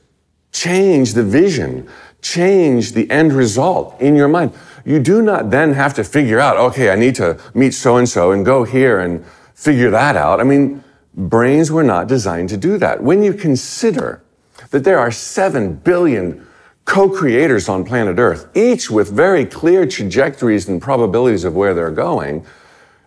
change 0.52 1.14
the 1.14 1.24
vision, 1.24 1.88
change 2.22 2.92
the 2.92 3.10
end 3.10 3.32
result 3.32 4.00
in 4.00 4.14
your 4.14 4.28
mind. 4.28 4.52
You 4.84 5.00
do 5.00 5.20
not 5.20 5.50
then 5.50 5.72
have 5.72 5.94
to 5.94 6.04
figure 6.04 6.38
out, 6.38 6.56
okay, 6.56 6.90
I 6.90 6.94
need 6.94 7.16
to 7.16 7.40
meet 7.54 7.74
so 7.74 7.96
and 7.96 8.08
so 8.08 8.30
and 8.30 8.46
go 8.46 8.62
here 8.62 9.00
and 9.00 9.26
figure 9.52 9.90
that 9.90 10.14
out. 10.14 10.38
I 10.38 10.44
mean, 10.44 10.84
Brains 11.14 11.70
were 11.70 11.82
not 11.82 12.06
designed 12.06 12.48
to 12.50 12.56
do 12.56 12.78
that. 12.78 13.02
When 13.02 13.22
you 13.22 13.34
consider 13.34 14.22
that 14.70 14.84
there 14.84 14.98
are 14.98 15.10
7 15.10 15.76
billion 15.76 16.46
co-creators 16.84 17.68
on 17.68 17.84
planet 17.84 18.18
Earth, 18.18 18.48
each 18.56 18.90
with 18.90 19.10
very 19.10 19.44
clear 19.44 19.86
trajectories 19.86 20.68
and 20.68 20.80
probabilities 20.80 21.44
of 21.44 21.54
where 21.54 21.74
they're 21.74 21.90
going, 21.90 22.44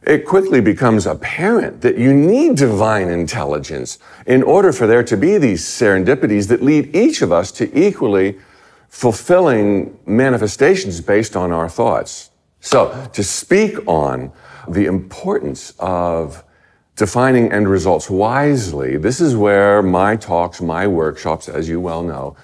it 0.06 0.26
quickly 0.26 0.60
becomes 0.60 1.06
apparent 1.06 1.82
that 1.82 1.98
you 1.98 2.14
need 2.14 2.58
divine 2.58 3.08
intelligence 3.08 4.00
in 4.26 4.44
order 4.44 4.74
for 4.74 4.86
there 4.86 5.04
to 5.04 5.16
be 5.16 5.38
these 5.38 5.64
serendipities 5.64 6.50
that 6.50 6.62
lead 6.62 6.94
each 6.96 7.22
of 7.22 7.32
us 7.32 7.52
to 7.54 7.78
equally 7.78 8.38
fulfilling 8.90 9.98
manifestations 10.06 11.00
based 11.00 11.36
on 11.36 11.52
our 11.52 11.70
thoughts. 11.70 12.32
So, 12.60 13.10
to 13.14 13.24
speak 13.24 13.78
on 13.88 14.32
the 14.68 14.86
importance 14.86 15.74
of 15.80 16.44
defining 16.96 17.52
end 17.52 17.68
results 17.70 18.10
wisely, 18.10 18.98
this 18.98 19.20
is 19.20 19.36
where 19.36 19.82
my 19.82 20.16
talks, 20.16 20.62
my 20.62 20.86
workshops, 20.88 21.50
as 21.50 21.68
you 21.68 21.80
well 21.80 22.04
know, 22.04 22.36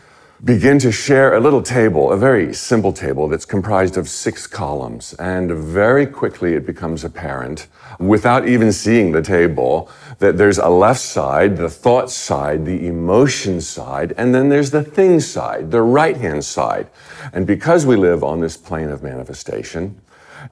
begin 0.44 0.79
to 0.79 0.91
share 0.91 1.36
a 1.36 1.39
little 1.39 1.62
table, 1.62 2.12
a 2.13 2.18
very 2.18 2.53
simple 2.53 2.94
table 2.94 3.27
that's 3.27 3.46
comprised 3.46 3.98
of 3.98 4.08
six 4.08 4.48
columns. 4.48 5.13
And 5.15 5.51
very 5.51 6.08
quickly 6.08 6.53
it 6.53 6.65
becomes 6.65 7.03
apparent, 7.03 7.68
without 8.00 8.48
even 8.48 8.72
seeing 8.72 9.12
the 9.12 9.22
table, 9.22 9.91
that 10.20 10.38
there's 10.38 10.58
a 10.58 10.70
left 10.70 11.01
side, 11.01 11.58
the 11.58 11.70
thought 11.70 12.10
side, 12.10 12.65
the 12.65 12.88
emotion 12.88 13.60
side, 13.60 14.13
and 14.18 14.34
then 14.34 14.48
there's 14.48 14.72
the 14.72 14.84
thing 14.84 15.20
side, 15.20 15.72
the 15.72 15.82
right 15.82 16.15
hand 16.15 16.44
side. 16.46 16.88
And 17.34 17.46
because 17.46 17.86
we 17.86 17.98
live 17.98 18.24
on 18.24 18.39
this 18.39 18.56
plane 18.56 18.89
of 18.89 19.03
manifestation, 19.03 20.00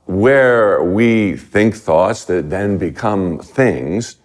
where 0.06 0.84
we 0.84 1.36
think 1.36 1.76
thoughts 1.76 2.26
that 2.26 2.50
then 2.50 2.78
become 2.78 3.40
things, 3.40 4.18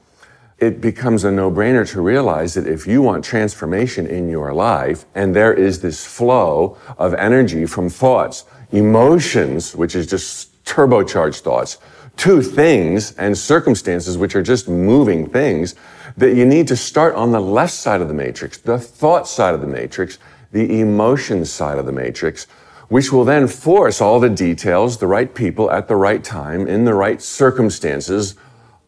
it 0.58 0.80
becomes 0.80 1.24
a 1.24 1.30
no-brainer 1.32 1.88
to 1.90 2.00
realize 2.00 2.54
that 2.54 2.68
if 2.68 2.86
you 2.86 3.02
want 3.02 3.24
transformation 3.24 4.06
in 4.06 4.28
your 4.28 4.54
life, 4.54 5.04
and 5.14 5.34
there 5.34 5.52
is 5.52 5.80
this 5.80 6.06
flow 6.06 6.76
of 6.98 7.14
energy 7.14 7.66
from 7.66 7.88
thoughts, 7.88 8.44
emotions, 8.70 9.74
which 9.74 9.96
is 9.96 10.06
just 10.06 10.64
turbocharged 10.64 11.40
thoughts, 11.40 11.78
to 12.16 12.42
things 12.42 13.12
and 13.16 13.36
circumstances, 13.36 14.16
which 14.16 14.36
are 14.36 14.42
just 14.42 14.68
moving 14.68 15.28
things, 15.28 15.74
that 16.16 16.36
you 16.36 16.44
need 16.44 16.68
to 16.68 16.76
start 16.76 17.14
on 17.14 17.32
the 17.32 17.40
left 17.40 17.72
side 17.72 18.00
of 18.00 18.08
the 18.08 18.14
matrix, 18.14 18.58
the 18.58 18.78
thought 18.78 19.26
side 19.26 19.54
of 19.54 19.60
the 19.60 19.66
matrix, 19.66 20.18
the 20.52 20.80
emotion 20.80 21.44
side 21.44 21.78
of 21.78 21.86
the 21.86 21.92
matrix, 21.92 22.46
which 22.88 23.12
will 23.12 23.24
then 23.24 23.46
force 23.48 24.00
all 24.00 24.20
the 24.20 24.30
details, 24.30 24.98
the 24.98 25.06
right 25.06 25.34
people 25.34 25.70
at 25.70 25.88
the 25.88 25.96
right 25.96 26.22
time, 26.22 26.66
in 26.66 26.84
the 26.84 26.94
right 26.94 27.22
circumstances, 27.22 28.36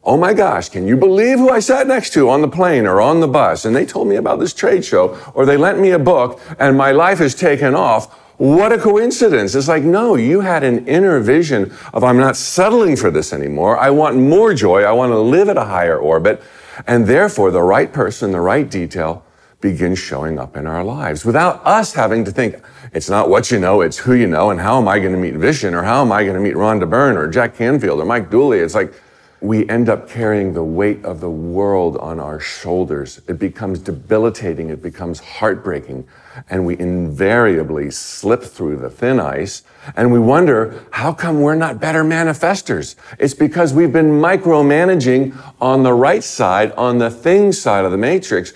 Oh 0.07 0.19
my 0.19 0.35
gosh, 0.35 0.69
can 0.69 0.87
you 0.87 0.99
believe 0.99 1.39
who 1.39 1.49
I 1.49 1.61
sat 1.61 1.87
next 1.87 2.13
to 2.13 2.29
on 2.29 2.43
the 2.43 2.49
plane 2.49 2.87
or 2.87 3.01
on 3.01 3.21
the 3.21 3.27
bus? 3.27 3.65
And 3.65 3.75
they 3.75 3.87
told 3.87 4.07
me 4.07 4.17
about 4.17 4.39
this 4.39 4.53
trade 4.53 4.85
show 4.85 5.19
or 5.33 5.47
they 5.47 5.57
lent 5.57 5.81
me 5.81 5.93
a 5.93 5.99
book 5.99 6.41
and 6.59 6.77
my 6.77 6.93
life 6.93 7.19
has 7.21 7.35
taken 7.35 7.75
off. 7.75 8.13
What 8.37 8.71
a 8.71 8.79
coincidence. 8.79 9.55
It's 9.55 9.69
like, 9.69 9.83
no, 9.83 10.15
you 10.17 10.41
had 10.41 10.63
an 10.63 10.87
inner 10.87 11.21
vision 11.21 11.73
of 11.95 12.05
I'm 12.05 12.19
not 12.19 12.37
settling 12.37 12.97
for 12.97 13.11
this 13.11 13.33
anymore. 13.33 13.79
I 13.79 13.89
want 13.89 14.17
more 14.17 14.53
joy. 14.53 14.83
I 14.83 14.93
want 14.93 15.13
to 15.13 15.19
live 15.19 15.49
at 15.49 15.57
a 15.57 15.65
higher 15.65 15.97
orbit. 15.97 16.43
And 16.87 17.07
therefore, 17.07 17.51
the 17.51 17.63
right 17.63 17.91
person, 17.91 18.33
the 18.33 18.41
right 18.41 18.69
detail 18.69 19.25
begins 19.65 19.99
showing 19.99 20.39
up 20.39 20.59
in 20.59 20.67
our 20.67 20.85
lives 20.85 21.25
without 21.25 21.65
us 21.65 21.95
having 21.95 22.23
to 22.23 22.31
think, 22.31 22.55
it's 22.93 23.09
not 23.09 23.31
what 23.31 23.51
you 23.51 23.59
know, 23.59 23.81
it's 23.81 23.97
who 23.97 24.13
you 24.13 24.27
know. 24.27 24.51
And 24.51 24.61
how 24.61 24.79
am 24.79 24.87
I 24.87 24.99
going 24.99 25.13
to 25.13 25.19
meet 25.19 25.33
Vishen, 25.35 25.73
or 25.73 25.83
how 25.83 26.03
am 26.03 26.13
I 26.13 26.23
going 26.23 26.35
to 26.35 26.41
meet 26.41 26.55
Rhonda 26.55 26.89
Byrne 26.89 27.17
or 27.17 27.29
Jack 27.29 27.57
Canfield 27.57 27.99
or 27.99 28.05
Mike 28.05 28.31
Dooley? 28.31 28.59
It's 28.59 28.75
like, 28.75 28.93
we 29.41 29.67
end 29.69 29.89
up 29.89 30.09
carrying 30.09 30.53
the 30.53 30.63
weight 30.63 31.03
of 31.05 31.21
the 31.21 31.31
world 31.31 31.97
on 31.97 32.21
our 32.21 32.41
shoulders. 32.41 33.23
It 33.27 33.39
becomes 33.39 33.79
debilitating, 33.79 34.69
it 34.69 34.83
becomes 34.83 35.21
heartbreaking, 35.21 36.07
and 36.51 36.67
we 36.67 36.79
invariably 36.79 37.91
slip 37.91 38.43
through 38.43 38.77
the 38.79 38.91
thin 38.91 39.19
ice 39.21 39.63
and 39.97 40.13
we 40.13 40.19
wonder, 40.19 40.87
how 40.91 41.13
come 41.13 41.41
we're 41.41 41.55
not 41.55 41.81
better 41.81 42.05
manifestors? 42.05 42.97
It's 43.19 43.35
because 43.35 43.75
we've 43.75 43.93
been 43.93 44.11
micromanaging 44.11 45.37
on 45.61 45.83
the 45.83 45.93
right 45.93 46.25
side, 46.25 46.73
on 46.73 46.99
the 46.99 47.11
thing 47.11 47.53
side 47.53 47.85
of 47.85 47.93
the 47.93 47.99
matrix. 47.99 48.53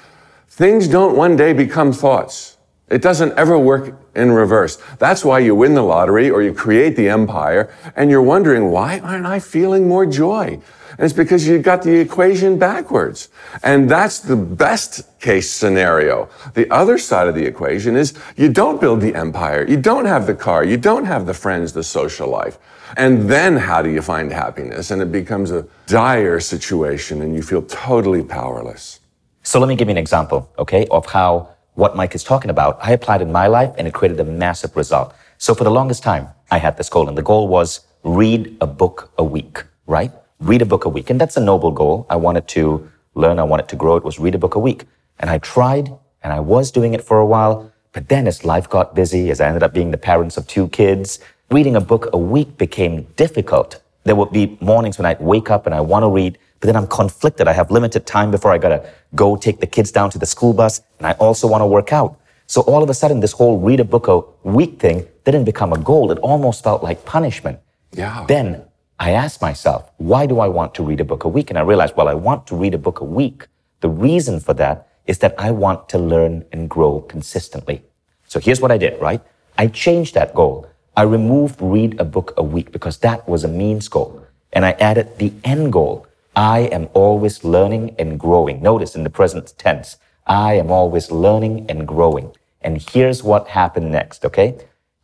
Things 0.58 0.88
don't 0.88 1.14
one 1.14 1.36
day 1.36 1.52
become 1.52 1.92
thoughts. 1.92 2.56
It 2.88 3.00
doesn't 3.00 3.38
ever 3.38 3.56
work 3.56 3.94
in 4.16 4.32
reverse. 4.32 4.76
That's 4.98 5.24
why 5.24 5.38
you 5.38 5.54
win 5.54 5.74
the 5.74 5.82
lottery 5.82 6.30
or 6.30 6.42
you 6.42 6.52
create 6.52 6.96
the 6.96 7.08
empire 7.10 7.72
and 7.94 8.10
you're 8.10 8.22
wondering, 8.22 8.72
why 8.72 8.98
aren't 8.98 9.24
I 9.24 9.38
feeling 9.38 9.86
more 9.86 10.04
joy? 10.04 10.60
And 10.90 10.98
it's 10.98 11.12
because 11.12 11.46
you 11.46 11.60
got 11.60 11.84
the 11.84 12.00
equation 12.00 12.58
backwards. 12.58 13.28
And 13.62 13.88
that's 13.88 14.18
the 14.18 14.34
best 14.34 15.20
case 15.20 15.48
scenario. 15.48 16.28
The 16.54 16.68
other 16.72 16.98
side 16.98 17.28
of 17.28 17.36
the 17.36 17.46
equation 17.46 17.94
is 17.94 18.18
you 18.36 18.48
don't 18.48 18.80
build 18.80 19.00
the 19.00 19.14
empire. 19.14 19.64
You 19.64 19.76
don't 19.76 20.06
have 20.06 20.26
the 20.26 20.34
car. 20.34 20.64
You 20.64 20.76
don't 20.76 21.04
have 21.04 21.24
the 21.24 21.34
friends, 21.34 21.72
the 21.72 21.84
social 21.84 22.28
life. 22.28 22.58
And 22.96 23.30
then 23.30 23.56
how 23.58 23.80
do 23.80 23.90
you 23.90 24.02
find 24.02 24.32
happiness? 24.32 24.90
And 24.90 25.00
it 25.00 25.12
becomes 25.12 25.52
a 25.52 25.68
dire 25.86 26.40
situation 26.40 27.22
and 27.22 27.36
you 27.36 27.42
feel 27.42 27.62
totally 27.62 28.24
powerless. 28.24 28.98
So 29.42 29.60
let 29.60 29.68
me 29.68 29.76
give 29.76 29.88
you 29.88 29.92
an 29.92 29.98
example, 29.98 30.50
okay, 30.58 30.86
of 30.90 31.06
how 31.06 31.48
what 31.74 31.96
Mike 31.96 32.14
is 32.14 32.24
talking 32.24 32.50
about, 32.50 32.78
I 32.82 32.92
applied 32.92 33.22
in 33.22 33.32
my 33.32 33.46
life 33.46 33.72
and 33.78 33.86
it 33.86 33.94
created 33.94 34.20
a 34.20 34.24
massive 34.24 34.76
result. 34.76 35.14
So 35.38 35.54
for 35.54 35.64
the 35.64 35.70
longest 35.70 36.02
time, 36.02 36.28
I 36.50 36.58
had 36.58 36.76
this 36.76 36.88
goal 36.88 37.08
and 37.08 37.16
the 37.16 37.22
goal 37.22 37.48
was 37.48 37.80
read 38.02 38.56
a 38.60 38.66
book 38.66 39.10
a 39.16 39.24
week, 39.24 39.64
right? 39.86 40.12
read 40.40 40.62
a 40.62 40.66
book 40.66 40.84
a 40.84 40.88
week. 40.88 41.10
And 41.10 41.20
that's 41.20 41.36
a 41.36 41.40
noble 41.40 41.70
goal. 41.70 42.06
I 42.08 42.16
wanted 42.16 42.46
to 42.48 42.90
learn. 43.14 43.38
I 43.38 43.42
wanted 43.42 43.68
to 43.68 43.76
grow. 43.76 43.96
It 43.96 44.04
was 44.04 44.18
read 44.18 44.34
a 44.34 44.38
book 44.38 44.54
a 44.54 44.58
week. 44.58 44.84
And 45.18 45.30
I 45.30 45.38
tried 45.38 45.92
and 46.22 46.32
I 46.32 46.40
was 46.40 46.70
doing 46.70 46.94
it 46.94 47.02
for 47.02 47.18
a 47.18 47.26
while. 47.26 47.72
But 47.92 48.08
then 48.08 48.26
as 48.26 48.44
life 48.44 48.68
got 48.68 48.94
busy, 48.94 49.30
as 49.30 49.40
I 49.40 49.46
ended 49.46 49.62
up 49.62 49.72
being 49.72 49.90
the 49.90 49.98
parents 49.98 50.36
of 50.36 50.46
two 50.46 50.68
kids, 50.68 51.18
reading 51.50 51.74
a 51.74 51.80
book 51.80 52.08
a 52.12 52.18
week 52.18 52.56
became 52.58 53.02
difficult. 53.16 53.82
There 54.04 54.14
would 54.14 54.32
be 54.32 54.56
mornings 54.60 54.98
when 54.98 55.06
I'd 55.06 55.20
wake 55.20 55.50
up 55.50 55.66
and 55.66 55.74
I 55.74 55.80
want 55.80 56.04
to 56.04 56.08
read, 56.08 56.38
but 56.60 56.66
then 56.66 56.76
I'm 56.76 56.86
conflicted. 56.86 57.48
I 57.48 57.52
have 57.52 57.70
limited 57.70 58.06
time 58.06 58.30
before 58.30 58.52
I 58.52 58.58
gotta 58.58 58.88
go 59.14 59.36
take 59.36 59.60
the 59.60 59.66
kids 59.66 59.92
down 59.92 60.10
to 60.10 60.18
the 60.18 60.26
school 60.26 60.52
bus. 60.52 60.80
And 60.98 61.06
I 61.06 61.12
also 61.12 61.46
want 61.46 61.62
to 61.62 61.66
work 61.66 61.92
out. 61.92 62.18
So 62.46 62.62
all 62.62 62.82
of 62.82 62.90
a 62.90 62.94
sudden, 62.94 63.20
this 63.20 63.32
whole 63.32 63.58
read 63.58 63.78
a 63.78 63.84
book 63.84 64.08
a 64.08 64.20
week 64.42 64.80
thing 64.80 65.06
didn't 65.24 65.44
become 65.44 65.72
a 65.72 65.78
goal. 65.78 66.10
It 66.10 66.18
almost 66.18 66.64
felt 66.64 66.82
like 66.82 67.04
punishment. 67.04 67.60
Yeah. 67.92 68.24
Then 68.26 68.64
I 68.98 69.10
asked 69.12 69.40
myself, 69.40 69.90
why 69.98 70.26
do 70.26 70.40
I 70.40 70.48
want 70.48 70.74
to 70.76 70.82
read 70.82 71.00
a 71.00 71.04
book 71.04 71.24
a 71.24 71.28
week? 71.28 71.50
And 71.50 71.58
I 71.58 71.62
realized, 71.62 71.94
well, 71.96 72.08
I 72.08 72.14
want 72.14 72.46
to 72.48 72.56
read 72.56 72.74
a 72.74 72.78
book 72.78 73.00
a 73.00 73.04
week. 73.04 73.46
The 73.80 73.88
reason 73.88 74.40
for 74.40 74.54
that 74.54 74.88
is 75.06 75.18
that 75.18 75.34
I 75.38 75.52
want 75.52 75.88
to 75.90 75.98
learn 75.98 76.44
and 76.50 76.68
grow 76.68 77.00
consistently. 77.02 77.82
So 78.26 78.40
here's 78.40 78.60
what 78.60 78.72
I 78.72 78.78
did, 78.78 79.00
right? 79.00 79.20
I 79.56 79.68
changed 79.68 80.14
that 80.14 80.34
goal. 80.34 80.66
I 80.96 81.02
removed 81.02 81.60
read 81.60 82.00
a 82.00 82.04
book 82.04 82.34
a 82.36 82.42
week 82.42 82.72
because 82.72 82.98
that 82.98 83.28
was 83.28 83.44
a 83.44 83.48
means 83.48 83.86
goal. 83.86 84.26
And 84.52 84.64
I 84.64 84.72
added 84.72 85.18
the 85.18 85.32
end 85.44 85.72
goal. 85.72 86.07
I 86.38 86.68
am 86.70 86.88
always 86.94 87.42
learning 87.42 87.96
and 87.98 88.16
growing. 88.16 88.62
Notice 88.62 88.94
in 88.94 89.02
the 89.02 89.10
present 89.10 89.54
tense, 89.58 89.96
I 90.24 90.52
am 90.52 90.70
always 90.70 91.10
learning 91.10 91.66
and 91.68 91.84
growing. 91.84 92.30
And 92.60 92.80
here's 92.80 93.24
what 93.24 93.48
happened 93.48 93.90
next, 93.90 94.24
okay? 94.24 94.56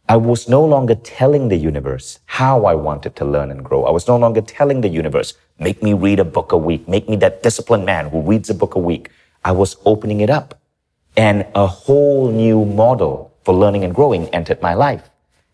I 0.09 0.17
was 0.17 0.49
no 0.49 0.65
longer 0.65 0.95
telling 0.95 1.49
the 1.49 1.57
universe 1.57 2.21
how 2.27 2.67
I 2.67 2.77
wanted 2.77 3.17
to 3.17 3.25
learn 3.25 3.51
and 3.51 3.65
grow. 3.65 3.83
I 3.83 3.91
was 3.91 4.07
no 4.07 4.17
longer 4.17 4.43
telling 4.43 4.81
the 4.81 4.89
universe, 4.89 5.35
make 5.59 5.83
me 5.83 5.93
read 5.93 6.21
a 6.21 6.25
book 6.25 6.53
a 6.53 6.57
week, 6.57 6.87
make 6.87 7.09
me 7.09 7.17
that 7.17 7.43
disciplined 7.43 7.85
man 7.85 8.11
who 8.11 8.21
reads 8.21 8.49
a 8.49 8.55
book 8.55 8.77
a 8.77 8.79
week. 8.79 9.11
I 9.45 9.51
was 9.51 9.77
opening 9.85 10.21
it 10.21 10.31
up 10.31 10.61
and 11.17 11.47
a 11.57 11.67
whole 11.67 12.31
new 12.31 12.65
model 12.65 13.35
for 13.43 13.57
learning 13.57 13.83
and 13.83 13.93
growing 13.93 14.29
entered 14.29 14.63
my 14.63 14.75
life. 14.75 15.11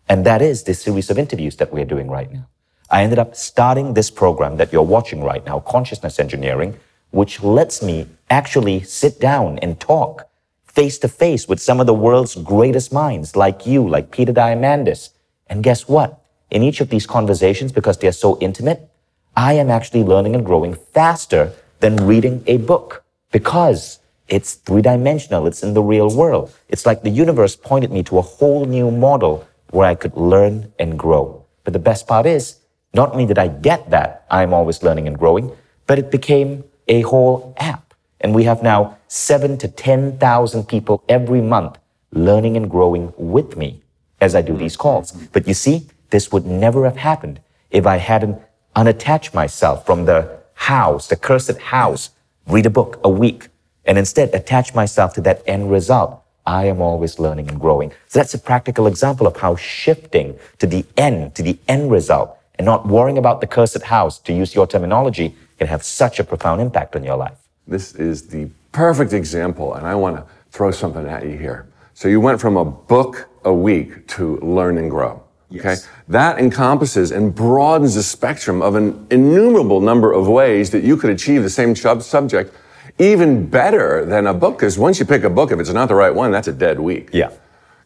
And 0.07 0.27
that 0.27 0.43
is 0.43 0.61
this 0.61 0.83
series 0.83 1.09
of 1.09 1.17
interviews 1.17 1.55
that 1.55 1.73
we're 1.73 1.85
doing 1.85 2.07
right 2.07 2.31
now. 2.31 2.45
I 2.91 3.03
ended 3.03 3.19
up 3.19 3.37
starting 3.37 3.93
this 3.93 4.11
program 4.11 4.57
that 4.57 4.73
you're 4.73 4.83
watching 4.83 5.23
right 5.23 5.45
now, 5.45 5.61
Consciousness 5.61 6.19
Engineering, 6.19 6.77
which 7.11 7.41
lets 7.41 7.81
me 7.81 8.05
actually 8.29 8.83
sit 8.83 9.17
down 9.17 9.59
and 9.59 9.79
talk 9.79 10.27
face 10.65 10.97
to 10.99 11.07
face 11.07 11.47
with 11.47 11.61
some 11.61 11.79
of 11.79 11.87
the 11.87 11.93
world's 11.93 12.35
greatest 12.35 12.91
minds, 12.91 13.37
like 13.37 13.65
you, 13.65 13.87
like 13.87 14.11
Peter 14.11 14.33
Diamandis. 14.33 15.11
And 15.47 15.63
guess 15.63 15.87
what? 15.87 16.21
In 16.49 16.63
each 16.63 16.81
of 16.81 16.89
these 16.89 17.07
conversations, 17.07 17.71
because 17.71 17.97
they're 17.97 18.11
so 18.11 18.37
intimate, 18.39 18.89
I 19.37 19.53
am 19.53 19.69
actually 19.69 20.03
learning 20.03 20.35
and 20.35 20.45
growing 20.45 20.73
faster 20.73 21.53
than 21.79 21.95
reading 21.95 22.43
a 22.45 22.57
book 22.57 23.05
because 23.31 23.99
it's 24.27 24.55
three 24.55 24.81
dimensional. 24.81 25.47
It's 25.47 25.63
in 25.63 25.73
the 25.73 25.81
real 25.81 26.13
world. 26.13 26.53
It's 26.67 26.85
like 26.85 27.03
the 27.03 27.09
universe 27.09 27.55
pointed 27.55 27.91
me 27.91 28.03
to 28.03 28.17
a 28.17 28.21
whole 28.21 28.65
new 28.65 28.91
model 28.91 29.47
where 29.69 29.87
I 29.87 29.95
could 29.95 30.15
learn 30.17 30.73
and 30.77 30.99
grow. 30.99 31.45
But 31.63 31.71
the 31.71 31.79
best 31.79 32.05
part 32.05 32.25
is, 32.25 32.57
not 32.93 33.11
only 33.11 33.25
did 33.25 33.37
I 33.37 33.47
get 33.47 33.89
that, 33.91 34.25
I'm 34.29 34.53
always 34.53 34.83
learning 34.83 35.07
and 35.07 35.17
growing, 35.17 35.51
but 35.87 35.99
it 35.99 36.11
became 36.11 36.63
a 36.87 37.01
whole 37.01 37.53
app. 37.57 37.93
And 38.19 38.35
we 38.35 38.43
have 38.43 38.61
now 38.61 38.97
seven 39.07 39.57
to 39.59 39.67
10,000 39.67 40.67
people 40.67 41.03
every 41.09 41.41
month 41.41 41.77
learning 42.11 42.57
and 42.57 42.69
growing 42.69 43.13
with 43.17 43.55
me 43.55 43.81
as 44.19 44.35
I 44.35 44.41
do 44.41 44.55
these 44.55 44.75
calls. 44.75 45.11
But 45.11 45.47
you 45.47 45.53
see, 45.53 45.87
this 46.09 46.31
would 46.31 46.45
never 46.45 46.83
have 46.85 46.97
happened 46.97 47.39
if 47.71 47.87
I 47.87 47.97
hadn't 47.97 48.39
unattached 48.75 49.33
myself 49.33 49.85
from 49.85 50.05
the 50.05 50.39
house, 50.53 51.07
the 51.07 51.15
cursed 51.15 51.57
house, 51.59 52.11
read 52.47 52.65
a 52.65 52.69
book 52.69 52.99
a 53.03 53.09
week, 53.09 53.47
and 53.85 53.97
instead 53.97 54.33
attach 54.33 54.75
myself 54.75 55.13
to 55.15 55.21
that 55.21 55.41
end 55.47 55.71
result. 55.71 56.21
I 56.45 56.65
am 56.65 56.81
always 56.81 57.19
learning 57.19 57.49
and 57.49 57.59
growing. 57.59 57.91
So 58.07 58.19
that's 58.19 58.33
a 58.33 58.39
practical 58.39 58.87
example 58.87 59.27
of 59.27 59.37
how 59.37 59.55
shifting 59.55 60.37
to 60.59 60.67
the 60.67 60.85
end, 60.97 61.35
to 61.35 61.43
the 61.43 61.57
end 61.67 61.91
result, 61.91 62.37
and 62.61 62.65
not 62.67 62.87
worrying 62.87 63.17
about 63.17 63.41
the 63.41 63.47
cursed 63.47 63.81
house, 63.81 64.19
to 64.19 64.31
use 64.31 64.53
your 64.53 64.67
terminology, 64.67 65.33
can 65.57 65.65
have 65.65 65.81
such 65.81 66.19
a 66.19 66.23
profound 66.23 66.61
impact 66.61 66.95
on 66.95 67.03
your 67.03 67.17
life. 67.17 67.39
This 67.65 67.95
is 67.95 68.27
the 68.27 68.51
perfect 68.71 69.13
example, 69.13 69.73
and 69.73 69.87
I 69.87 69.95
want 69.95 70.17
to 70.17 70.25
throw 70.51 70.69
something 70.69 71.07
at 71.07 71.23
you 71.23 71.35
here. 71.39 71.67
So 71.95 72.07
you 72.07 72.19
went 72.21 72.39
from 72.39 72.57
a 72.57 72.65
book 72.65 73.27
a 73.45 73.51
week 73.51 74.07
to 74.09 74.37
learn 74.41 74.77
and 74.77 74.91
grow. 74.91 75.23
Okay. 75.51 75.69
Yes. 75.69 75.89
That 76.07 76.37
encompasses 76.37 77.11
and 77.11 77.33
broadens 77.33 77.95
the 77.95 78.03
spectrum 78.03 78.61
of 78.61 78.75
an 78.75 79.07
innumerable 79.09 79.81
number 79.81 80.13
of 80.13 80.27
ways 80.27 80.69
that 80.69 80.83
you 80.83 80.97
could 80.97 81.09
achieve 81.09 81.41
the 81.41 81.49
same 81.49 81.75
subject 81.75 82.53
even 82.99 83.47
better 83.47 84.05
than 84.05 84.27
a 84.27 84.35
book. 84.35 84.59
Because 84.59 84.77
once 84.77 84.99
you 84.99 85.05
pick 85.05 85.23
a 85.23 85.31
book, 85.31 85.51
if 85.51 85.59
it's 85.59 85.71
not 85.71 85.87
the 85.87 85.95
right 85.95 86.13
one, 86.13 86.29
that's 86.29 86.47
a 86.47 86.53
dead 86.53 86.79
week. 86.79 87.09
Yeah. 87.11 87.31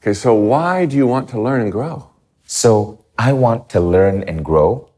Okay. 0.02 0.14
So 0.14 0.34
why 0.34 0.86
do 0.86 0.98
you 0.98 1.08
want 1.08 1.30
to 1.30 1.40
learn 1.40 1.62
and 1.62 1.72
grow? 1.72 2.10
So 2.44 3.05
I 3.18 3.34
want 3.34 3.70
to 3.70 3.80
learn 3.80 4.24
and 4.24 4.44
grow 4.44 4.90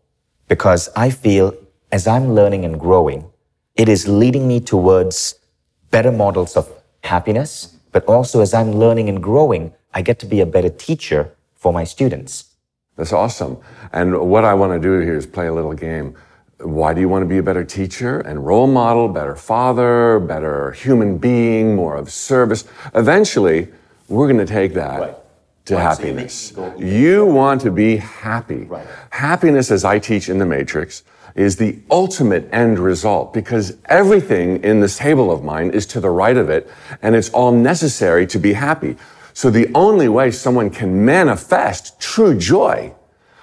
because 0.47 0.89
I 0.95 1.09
feel 1.09 1.53
as 1.91 2.07
I'm 2.07 2.33
learning 2.33 2.65
and 2.65 2.79
growing, 2.79 3.29
it 3.75 3.87
is 3.87 4.07
leading 4.07 4.47
me 4.47 4.59
towards 4.59 5.35
better 5.91 6.11
models 6.11 6.57
of 6.57 6.69
happiness. 7.03 7.75
But 7.91 8.05
also 8.05 8.41
as 8.41 8.53
I'm 8.53 8.73
learning 8.73 9.09
and 9.09 9.21
growing, 9.21 9.73
I 9.93 10.01
get 10.01 10.19
to 10.19 10.25
be 10.25 10.41
a 10.41 10.45
better 10.45 10.69
teacher 10.69 11.31
for 11.55 11.71
my 11.71 11.83
students. 11.83 12.55
That's 12.95 13.13
awesome. 13.13 13.57
And 13.93 14.19
what 14.29 14.43
I 14.43 14.53
want 14.53 14.73
to 14.73 14.79
do 14.79 14.99
here 14.99 15.15
is 15.15 15.25
play 15.25 15.47
a 15.47 15.53
little 15.53 15.73
game. 15.73 16.15
Why 16.59 16.93
do 16.93 17.01
you 17.01 17.09
want 17.09 17.21
to 17.21 17.27
be 17.27 17.37
a 17.37 17.43
better 17.43 17.63
teacher 17.63 18.19
and 18.21 18.45
role 18.45 18.65
model, 18.65 19.07
better 19.07 19.35
father, 19.35 20.19
better 20.19 20.71
human 20.71 21.19
being, 21.19 21.75
more 21.75 21.95
of 21.95 22.11
service? 22.11 22.65
Eventually, 22.95 23.67
we're 24.07 24.27
going 24.27 24.45
to 24.45 24.51
take 24.51 24.73
that 24.73 24.99
right. 24.99 25.15
To 25.67 25.77
happiness. 25.77 26.53
You 26.77 27.25
want 27.25 27.61
to 27.61 27.71
be 27.71 27.97
happy. 27.97 28.63
Right. 28.63 28.87
Happiness, 29.09 29.69
as 29.69 29.83
I 29.83 29.99
teach 29.99 30.29
in 30.29 30.37
the 30.37 30.45
Matrix, 30.45 31.03
is 31.35 31.57
the 31.57 31.79
ultimate 31.91 32.49
end 32.51 32.79
result 32.79 33.33
because 33.33 33.77
everything 33.85 34.63
in 34.63 34.79
this 34.79 34.97
table 34.97 35.31
of 35.31 35.43
mine 35.43 35.69
is 35.69 35.85
to 35.85 35.99
the 35.99 36.09
right 36.09 36.35
of 36.35 36.49
it 36.49 36.69
and 37.01 37.15
it's 37.15 37.29
all 37.29 37.51
necessary 37.51 38.25
to 38.25 38.39
be 38.39 38.53
happy. 38.53 38.95
So 39.33 39.51
the 39.51 39.69
only 39.75 40.09
way 40.09 40.31
someone 40.31 40.71
can 40.71 41.05
manifest 41.05 41.99
true 41.99 42.35
joy, 42.35 42.91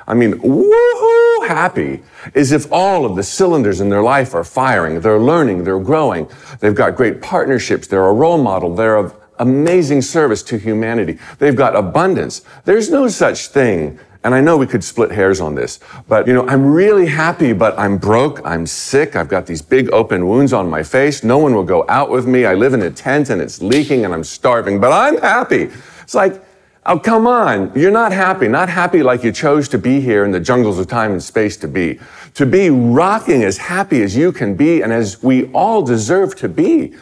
I 0.09 0.15
mean, 0.15 0.33
woohoo 0.41 1.47
happy, 1.47 2.03
is 2.35 2.51
if 2.51 2.71
all 2.73 3.05
of 3.07 3.15
the 3.15 3.23
cylinders 3.23 3.81
in 3.81 3.91
their 3.91 4.03
life 4.03 4.35
are 4.35 4.45
firing. 4.45 5.01
They're 5.01 5.21
learning, 5.21 5.63
they're 5.63 5.79
growing, 5.79 6.29
they've 6.59 6.75
got 6.75 6.97
great 6.97 7.23
partnerships, 7.23 7.87
they're 7.87 8.07
a 8.07 8.13
role 8.13 8.39
model, 8.39 8.75
they're 8.75 8.97
of 8.97 9.15
amazing 9.39 10.03
service 10.03 10.43
to 10.45 10.59
humanity. 10.59 11.19
They've 11.39 11.57
got 11.57 11.77
abundance. 11.77 12.43
There's 12.65 12.91
no 12.91 13.09
such 13.09 13.49
thing 13.49 13.99
and 14.25 14.35
I 14.35 14.41
know 14.41 14.57
we 14.57 14.67
could 14.67 14.83
split 14.83 15.11
hairs 15.11 15.39
on 15.39 15.55
this, 15.55 15.79
but 16.09 16.27
you 16.27 16.33
know, 16.33 16.49
I'm 16.49 16.65
really 16.65 17.07
happy, 17.07 17.53
but 17.53 17.79
I'm 17.79 17.99
broke, 17.99 18.41
I'm 18.43 18.67
sick, 18.67 19.17
I've 19.17 19.29
got 19.29 19.47
these 19.47 19.61
big 19.61 19.93
open 19.93 20.27
wounds 20.27 20.55
on 20.55 20.69
my 20.69 20.83
face, 20.83 21.23
no 21.23 21.37
one 21.37 21.55
will 21.55 21.65
go 21.65 21.85
out 21.91 22.11
with 22.11 22.27
me, 22.27 22.47
I 22.47 22.55
live 22.55 22.73
in 22.73 22.81
a 22.81 22.91
tent 22.91 23.29
and 23.29 23.43
it's 23.43 23.61
leaking 23.61 24.07
and 24.07 24.15
I'm 24.15 24.25
starving, 24.25 24.81
but 24.81 24.93
I'm 24.93 25.21
happy. 25.21 25.69
It's 26.03 26.15
like, 26.15 26.43
oh, 26.87 26.99
come 26.99 27.27
on, 27.27 27.71
you're 27.75 27.91
not 27.91 28.13
happy, 28.13 28.49
not 28.49 28.71
happy 28.71 29.03
like 29.03 29.23
you 29.23 29.31
chose 29.31 29.69
to 29.69 29.79
be 29.79 30.01
here 30.01 30.25
in 30.25 30.31
the 30.31 30.41
jungles 30.41 30.79
of 30.79 30.89
time 30.89 31.13
and 31.13 31.23
space 31.23 31.59
to 31.59 31.69
be. 31.69 32.01
To 32.35 32.47
be 32.47 32.71
rocking 32.71 33.43
as 33.43 33.59
happy 33.59 34.03
as 34.03 34.17
you 34.17 34.33
can 34.33 34.55
be 34.55 34.81
and 34.81 34.91
as 34.91 35.23
we 35.23 35.53
all 35.53 35.83
deserve 35.83 36.35
to 36.37 36.49
be 36.49 36.95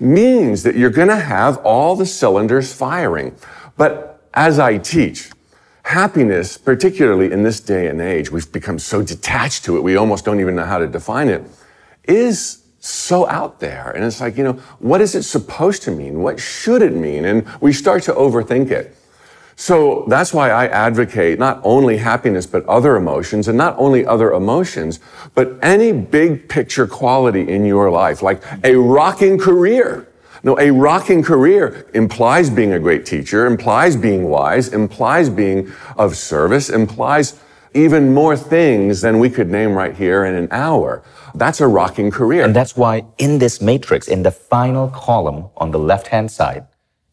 means 0.00 0.62
that 0.62 0.76
you're 0.76 0.90
gonna 0.90 1.20
have 1.20 1.58
all 1.58 1.96
the 1.96 2.06
cylinders 2.06 2.72
firing. 2.72 3.34
But 3.76 4.22
as 4.34 4.58
I 4.58 4.78
teach, 4.78 5.30
happiness, 5.82 6.56
particularly 6.56 7.32
in 7.32 7.42
this 7.42 7.60
day 7.60 7.88
and 7.88 8.00
age, 8.00 8.30
we've 8.30 8.50
become 8.50 8.78
so 8.78 9.02
detached 9.02 9.64
to 9.64 9.76
it, 9.76 9.82
we 9.82 9.96
almost 9.96 10.24
don't 10.24 10.40
even 10.40 10.54
know 10.54 10.64
how 10.64 10.78
to 10.78 10.86
define 10.86 11.28
it, 11.28 11.44
is 12.04 12.62
so 12.80 13.28
out 13.28 13.60
there. 13.60 13.90
And 13.90 14.04
it's 14.04 14.20
like, 14.20 14.36
you 14.36 14.44
know, 14.44 14.54
what 14.78 15.00
is 15.00 15.14
it 15.14 15.22
supposed 15.22 15.82
to 15.82 15.90
mean? 15.90 16.22
What 16.22 16.40
should 16.40 16.82
it 16.82 16.94
mean? 16.94 17.26
And 17.26 17.46
we 17.60 17.72
start 17.72 18.02
to 18.04 18.12
overthink 18.12 18.70
it. 18.70 18.96
So 19.60 20.06
that's 20.08 20.32
why 20.32 20.48
I 20.48 20.68
advocate 20.68 21.38
not 21.38 21.60
only 21.64 21.98
happiness, 21.98 22.46
but 22.46 22.64
other 22.64 22.96
emotions, 22.96 23.46
and 23.46 23.58
not 23.58 23.74
only 23.76 24.06
other 24.06 24.32
emotions, 24.32 25.00
but 25.34 25.58
any 25.60 25.92
big 25.92 26.48
picture 26.48 26.86
quality 26.86 27.46
in 27.46 27.66
your 27.66 27.90
life, 27.90 28.22
like 28.22 28.42
a 28.64 28.74
rocking 28.74 29.38
career 29.38 30.06
no, 30.42 30.58
a 30.58 30.70
rocking 30.70 31.22
career 31.22 31.86
implies 31.92 32.48
being 32.48 32.72
a 32.72 32.78
great 32.78 33.04
teacher, 33.04 33.44
implies 33.44 33.94
being 33.94 34.24
wise, 34.24 34.68
implies 34.68 35.28
being 35.28 35.70
of 35.98 36.16
service, 36.16 36.70
implies 36.70 37.38
even 37.74 38.14
more 38.14 38.38
things 38.38 39.02
than 39.02 39.18
we 39.18 39.28
could 39.28 39.50
name 39.50 39.74
right 39.74 39.94
here 39.94 40.24
in 40.24 40.34
an 40.34 40.48
hour. 40.50 41.02
That's 41.34 41.60
a 41.60 41.68
rocking 41.68 42.10
career. 42.10 42.44
And 42.44 42.56
that's 42.56 42.74
why 42.74 43.04
in 43.18 43.38
this 43.38 43.60
matrix, 43.60 44.08
in 44.08 44.22
the 44.22 44.30
final 44.30 44.88
column 44.88 45.50
on 45.58 45.72
the 45.72 45.78
left 45.78 46.06
hand 46.06 46.30
side, 46.30 46.66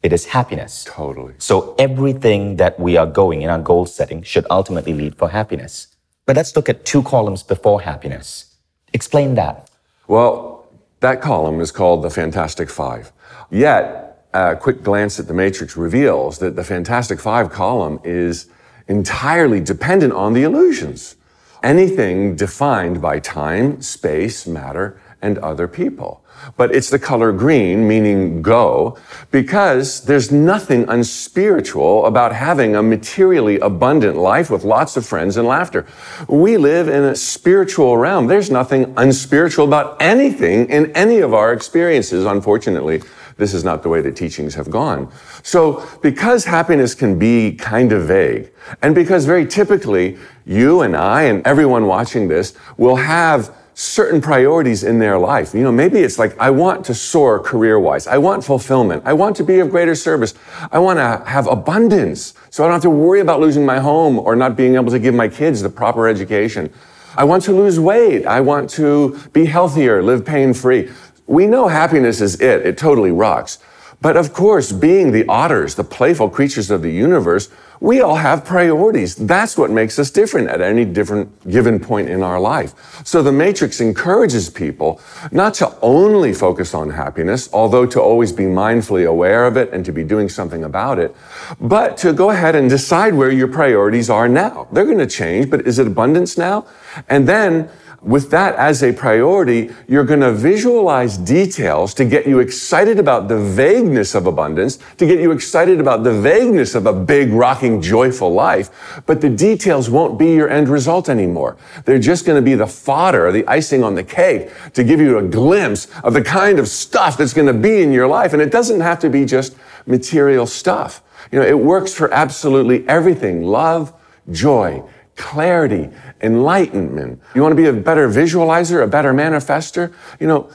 it 0.03 0.13
is 0.13 0.25
happiness. 0.25 0.85
Totally. 0.87 1.33
So 1.37 1.75
everything 1.79 2.57
that 2.57 2.79
we 2.79 2.97
are 2.97 3.07
going 3.07 3.41
in 3.41 3.49
our 3.49 3.59
goal 3.59 3.85
setting 3.85 4.21
should 4.23 4.45
ultimately 4.49 4.93
lead 4.93 5.15
for 5.15 5.29
happiness. 5.29 5.87
But 6.25 6.35
let's 6.35 6.55
look 6.55 6.69
at 6.69 6.85
two 6.85 7.03
columns 7.03 7.43
before 7.43 7.81
happiness. 7.81 8.55
Explain 8.93 9.35
that. 9.35 9.69
Well, 10.07 10.67
that 10.99 11.21
column 11.21 11.59
is 11.61 11.71
called 11.71 12.03
the 12.03 12.09
Fantastic 12.09 12.69
Five. 12.69 13.11
Yet, 13.49 14.27
a 14.33 14.55
quick 14.55 14.83
glance 14.83 15.19
at 15.19 15.27
the 15.27 15.33
matrix 15.33 15.77
reveals 15.77 16.39
that 16.39 16.55
the 16.55 16.63
Fantastic 16.63 17.19
Five 17.19 17.49
column 17.49 17.99
is 18.03 18.47
entirely 18.87 19.61
dependent 19.61 20.13
on 20.13 20.33
the 20.33 20.43
illusions. 20.43 21.15
Anything 21.63 22.35
defined 22.35 23.01
by 23.01 23.19
time, 23.19 23.81
space, 23.81 24.45
matter, 24.45 25.01
and 25.21 25.37
other 25.39 25.67
people. 25.67 26.23
But 26.55 26.73
it's 26.73 26.89
the 26.89 26.99
color 26.99 27.31
green, 27.31 27.87
meaning 27.87 28.41
go, 28.41 28.97
because 29.31 30.05
there's 30.05 30.31
nothing 30.31 30.87
unspiritual 30.87 32.05
about 32.05 32.33
having 32.33 32.75
a 32.75 32.83
materially 32.83 33.59
abundant 33.59 34.17
life 34.17 34.49
with 34.49 34.63
lots 34.63 34.95
of 34.95 35.05
friends 35.05 35.35
and 35.37 35.47
laughter. 35.47 35.85
We 36.27 36.57
live 36.57 36.87
in 36.87 37.03
a 37.03 37.15
spiritual 37.15 37.97
realm. 37.97 38.27
There's 38.27 38.49
nothing 38.49 38.93
unspiritual 38.97 39.67
about 39.67 40.01
anything 40.01 40.69
in 40.69 40.91
any 40.93 41.19
of 41.19 41.33
our 41.33 41.51
experiences, 41.51 42.25
unfortunately 42.25 43.01
this 43.37 43.53
is 43.53 43.63
not 43.63 43.83
the 43.83 43.89
way 43.89 44.01
the 44.01 44.11
teachings 44.11 44.55
have 44.55 44.69
gone. 44.69 45.11
So 45.43 45.87
because 46.01 46.45
happiness 46.45 46.93
can 46.95 47.17
be 47.17 47.53
kind 47.53 47.91
of 47.91 48.07
vague, 48.07 48.51
and 48.81 48.93
because 48.93 49.25
very 49.25 49.45
typically 49.45 50.17
you 50.45 50.81
and 50.81 50.95
I 50.97 51.23
and 51.23 51.45
everyone 51.45 51.85
watching 51.85 52.27
this 52.27 52.53
will 52.77 52.95
have 52.95 53.55
certain 53.77 54.19
priorities 54.19 54.83
in 54.83 54.97
their 54.97 55.19
life. 55.19 55.53
You 55.53 55.61
know, 55.61 55.71
maybe 55.71 55.99
it's 55.99 56.17
like, 56.17 56.35
I 56.39 56.49
want 56.49 56.83
to 56.85 56.95
soar 56.95 57.39
career 57.39 57.79
wise. 57.79 58.07
I 58.07 58.17
want 58.17 58.43
fulfillment. 58.43 59.03
I 59.05 59.13
want 59.13 59.35
to 59.35 59.43
be 59.43 59.59
of 59.59 59.69
greater 59.69 59.93
service. 59.93 60.33
I 60.71 60.79
want 60.79 60.97
to 60.97 61.23
have 61.29 61.45
abundance. 61.45 62.33
So 62.49 62.63
I 62.63 62.65
don't 62.65 62.73
have 62.73 62.81
to 62.81 62.89
worry 62.89 63.19
about 63.19 63.39
losing 63.39 63.67
my 63.67 63.77
home 63.77 64.17
or 64.17 64.35
not 64.35 64.57
being 64.57 64.73
able 64.73 64.89
to 64.89 64.97
give 64.97 65.13
my 65.13 65.27
kids 65.27 65.61
the 65.61 65.69
proper 65.69 66.07
education. 66.07 66.73
I 67.15 67.23
want 67.25 67.43
to 67.43 67.53
lose 67.53 67.79
weight. 67.79 68.25
I 68.25 68.41
want 68.41 68.71
to 68.71 69.19
be 69.31 69.45
healthier, 69.45 70.01
live 70.01 70.25
pain 70.25 70.55
free. 70.55 70.89
We 71.27 71.45
know 71.45 71.67
happiness 71.67 72.19
is 72.19 72.41
it. 72.41 72.65
It 72.65 72.79
totally 72.79 73.11
rocks. 73.11 73.59
But 74.01 74.17
of 74.17 74.33
course, 74.33 74.71
being 74.71 75.11
the 75.11 75.27
otters, 75.27 75.75
the 75.75 75.83
playful 75.83 76.31
creatures 76.31 76.71
of 76.71 76.81
the 76.81 76.91
universe, 76.91 77.49
we 77.79 78.01
all 78.01 78.15
have 78.15 78.45
priorities. 78.45 79.15
That's 79.15 79.57
what 79.57 79.71
makes 79.71 79.99
us 79.99 80.09
different 80.09 80.49
at 80.49 80.61
any 80.61 80.85
different 80.85 81.49
given 81.49 81.79
point 81.79 82.09
in 82.09 82.23
our 82.23 82.39
life. 82.39 83.01
So 83.05 83.21
the 83.21 83.31
matrix 83.31 83.81
encourages 83.81 84.49
people 84.49 85.01
not 85.31 85.53
to 85.55 85.77
only 85.81 86.33
focus 86.33 86.73
on 86.73 86.89
happiness, 86.89 87.49
although 87.53 87.85
to 87.85 88.01
always 88.01 88.31
be 88.31 88.43
mindfully 88.43 89.07
aware 89.07 89.45
of 89.45 89.57
it 89.57 89.71
and 89.73 89.85
to 89.85 89.91
be 89.91 90.03
doing 90.03 90.29
something 90.29 90.63
about 90.63 90.99
it, 90.99 91.15
but 91.59 91.97
to 91.97 92.13
go 92.13 92.31
ahead 92.31 92.55
and 92.55 92.69
decide 92.69 93.13
where 93.13 93.31
your 93.31 93.47
priorities 93.47 94.09
are 94.09 94.27
now. 94.27 94.67
They're 94.71 94.85
going 94.85 94.97
to 94.97 95.07
change, 95.07 95.49
but 95.49 95.67
is 95.67 95.79
it 95.79 95.87
abundance 95.87 96.37
now? 96.37 96.65
And 97.09 97.27
then 97.27 97.69
with 98.01 98.29
that 98.31 98.55
as 98.55 98.83
a 98.83 98.93
priority, 98.93 99.71
you're 99.87 100.03
going 100.03 100.19
to 100.19 100.31
visualize 100.31 101.17
details 101.17 101.93
to 101.95 102.05
get 102.05 102.27
you 102.27 102.39
excited 102.39 102.99
about 102.99 103.27
the 103.27 103.37
vagueness 103.37 104.13
of 104.13 104.27
abundance, 104.27 104.77
to 104.97 105.05
get 105.05 105.19
you 105.19 105.31
excited 105.31 105.79
about 105.79 106.03
the 106.03 106.13
vagueness 106.13 106.75
of 106.75 106.85
a 106.85 106.93
big, 106.93 107.33
rocking, 107.33 107.81
joyful 107.81 108.31
life. 108.31 109.01
But 109.05 109.21
the 109.21 109.29
details 109.29 109.89
won't 109.89 110.19
be 110.19 110.33
your 110.33 110.49
end 110.49 110.69
result 110.69 111.09
anymore. 111.09 111.57
They're 111.85 111.99
just 111.99 112.25
going 112.25 112.37
to 112.37 112.45
be 112.45 112.55
the 112.55 112.67
fodder, 112.67 113.31
the 113.31 113.47
icing 113.47 113.83
on 113.83 113.95
the 113.95 114.03
cake 114.03 114.51
to 114.73 114.83
give 114.83 115.01
you 115.01 115.17
a 115.17 115.23
glimpse 115.23 115.87
of 116.03 116.13
the 116.13 116.23
kind 116.23 116.59
of 116.59 116.67
stuff 116.67 117.17
that's 117.17 117.33
going 117.33 117.47
to 117.47 117.53
be 117.53 117.81
in 117.81 117.91
your 117.91 118.07
life. 118.07 118.33
And 118.33 118.41
it 118.41 118.51
doesn't 118.51 118.81
have 118.81 118.99
to 118.99 119.09
be 119.09 119.25
just 119.25 119.55
material 119.87 120.45
stuff. 120.45 121.01
You 121.31 121.39
know, 121.39 121.45
it 121.45 121.57
works 121.57 121.93
for 121.93 122.13
absolutely 122.13 122.87
everything. 122.87 123.43
Love, 123.43 123.93
joy, 124.31 124.83
clarity, 125.17 125.89
enlightenment. 126.21 127.21
You 127.35 127.41
want 127.41 127.51
to 127.51 127.61
be 127.61 127.67
a 127.67 127.73
better 127.73 128.07
visualizer, 128.07 128.83
a 128.83 128.87
better 128.87 129.13
manifester? 129.13 129.93
You 130.19 130.27
know, 130.27 130.49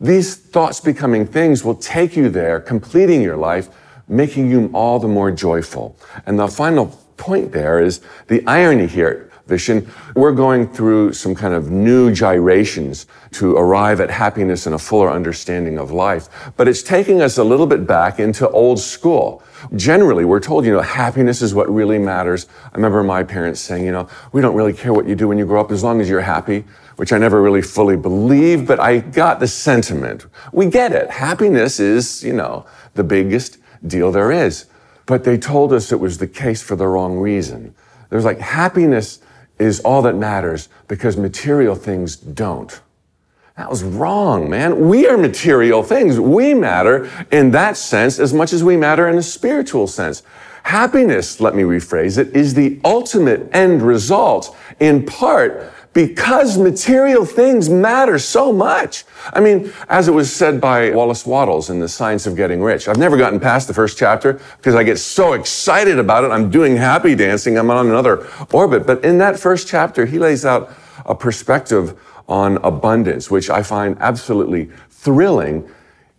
these 0.00 0.36
thoughts 0.36 0.80
becoming 0.80 1.26
things 1.26 1.64
will 1.64 1.74
take 1.74 2.16
you 2.16 2.28
there, 2.28 2.60
completing 2.60 3.22
your 3.22 3.36
life 3.36 3.70
making 4.08 4.50
you 4.50 4.70
all 4.72 4.98
the 4.98 5.08
more 5.08 5.30
joyful. 5.30 5.96
And 6.26 6.38
the 6.38 6.48
final 6.48 6.86
point 7.16 7.52
there 7.52 7.80
is 7.80 8.00
the 8.28 8.44
irony 8.46 8.86
here. 8.86 9.30
Vishen, 9.46 9.88
we're 10.14 10.32
going 10.32 10.68
through 10.68 11.14
some 11.14 11.34
kind 11.34 11.54
of 11.54 11.70
new 11.70 12.12
gyrations 12.12 13.06
to 13.32 13.56
arrive 13.56 14.00
at 14.00 14.10
happiness 14.10 14.66
and 14.66 14.74
a 14.74 14.78
fuller 14.78 15.10
understanding 15.10 15.78
of 15.78 15.90
life. 15.90 16.28
But 16.56 16.68
it's 16.68 16.82
taking 16.82 17.22
us 17.22 17.38
a 17.38 17.44
little 17.44 17.66
bit 17.66 17.86
back 17.86 18.20
into 18.20 18.48
old 18.50 18.78
school. 18.78 19.42
Generally, 19.74 20.24
we're 20.24 20.40
told, 20.40 20.64
you 20.64 20.72
know, 20.72 20.80
happiness 20.80 21.42
is 21.42 21.54
what 21.54 21.72
really 21.72 21.98
matters. 21.98 22.46
I 22.64 22.76
remember 22.76 23.02
my 23.02 23.22
parents 23.22 23.60
saying, 23.60 23.84
you 23.84 23.92
know, 23.92 24.08
we 24.32 24.40
don't 24.40 24.54
really 24.54 24.72
care 24.72 24.92
what 24.92 25.06
you 25.06 25.14
do 25.14 25.28
when 25.28 25.38
you 25.38 25.46
grow 25.46 25.60
up 25.60 25.70
as 25.70 25.82
long 25.82 26.00
as 26.00 26.08
you're 26.08 26.20
happy, 26.20 26.64
which 26.96 27.12
I 27.12 27.18
never 27.18 27.42
really 27.42 27.62
fully 27.62 27.96
believed, 27.96 28.66
but 28.66 28.80
I 28.80 28.98
got 28.98 29.40
the 29.40 29.48
sentiment. 29.48 30.26
We 30.52 30.66
get 30.66 30.92
it. 30.92 31.10
Happiness 31.10 31.80
is, 31.80 32.22
you 32.24 32.32
know, 32.32 32.66
the 32.94 33.04
biggest 33.04 33.58
deal 33.86 34.12
there 34.12 34.32
is. 34.32 34.66
But 35.06 35.24
they 35.24 35.38
told 35.38 35.72
us 35.72 35.90
it 35.92 36.00
was 36.00 36.18
the 36.18 36.26
case 36.26 36.62
for 36.62 36.76
the 36.76 36.86
wrong 36.86 37.18
reason. 37.18 37.74
There's 38.10 38.24
like 38.24 38.38
happiness 38.38 39.20
is 39.58 39.80
all 39.80 40.02
that 40.02 40.14
matters 40.14 40.68
because 40.86 41.16
material 41.16 41.74
things 41.74 42.16
don't. 42.16 42.80
That 43.58 43.68
was 43.68 43.82
wrong, 43.82 44.48
man. 44.48 44.88
We 44.88 45.08
are 45.08 45.18
material 45.18 45.82
things. 45.82 46.20
We 46.20 46.54
matter 46.54 47.10
in 47.32 47.50
that 47.50 47.76
sense 47.76 48.20
as 48.20 48.32
much 48.32 48.52
as 48.52 48.62
we 48.62 48.76
matter 48.76 49.08
in 49.08 49.18
a 49.18 49.22
spiritual 49.22 49.88
sense. 49.88 50.22
Happiness, 50.62 51.40
let 51.40 51.56
me 51.56 51.64
rephrase 51.64 52.18
it, 52.18 52.36
is 52.36 52.54
the 52.54 52.80
ultimate 52.84 53.52
end 53.52 53.82
result 53.82 54.56
in 54.78 55.04
part 55.04 55.72
because 55.92 56.56
material 56.56 57.24
things 57.24 57.68
matter 57.68 58.16
so 58.20 58.52
much. 58.52 59.04
I 59.32 59.40
mean, 59.40 59.72
as 59.88 60.06
it 60.06 60.12
was 60.12 60.32
said 60.32 60.60
by 60.60 60.90
Wallace 60.90 61.26
Wattles 61.26 61.68
in 61.68 61.80
The 61.80 61.88
Science 61.88 62.28
of 62.28 62.36
Getting 62.36 62.62
Rich, 62.62 62.86
I've 62.86 62.96
never 62.96 63.16
gotten 63.16 63.40
past 63.40 63.66
the 63.66 63.74
first 63.74 63.98
chapter 63.98 64.34
because 64.58 64.76
I 64.76 64.84
get 64.84 64.98
so 64.98 65.32
excited 65.32 65.98
about 65.98 66.22
it. 66.22 66.30
I'm 66.30 66.48
doing 66.48 66.76
happy 66.76 67.16
dancing. 67.16 67.58
I'm 67.58 67.72
on 67.72 67.88
another 67.88 68.24
orbit. 68.52 68.86
But 68.86 69.04
in 69.04 69.18
that 69.18 69.40
first 69.40 69.66
chapter, 69.66 70.06
he 70.06 70.20
lays 70.20 70.44
out 70.44 70.70
a 71.06 71.14
perspective 71.14 71.98
on 72.28 72.58
abundance, 72.58 73.30
which 73.30 73.50
I 73.50 73.62
find 73.62 73.96
absolutely 74.00 74.70
thrilling. 74.90 75.68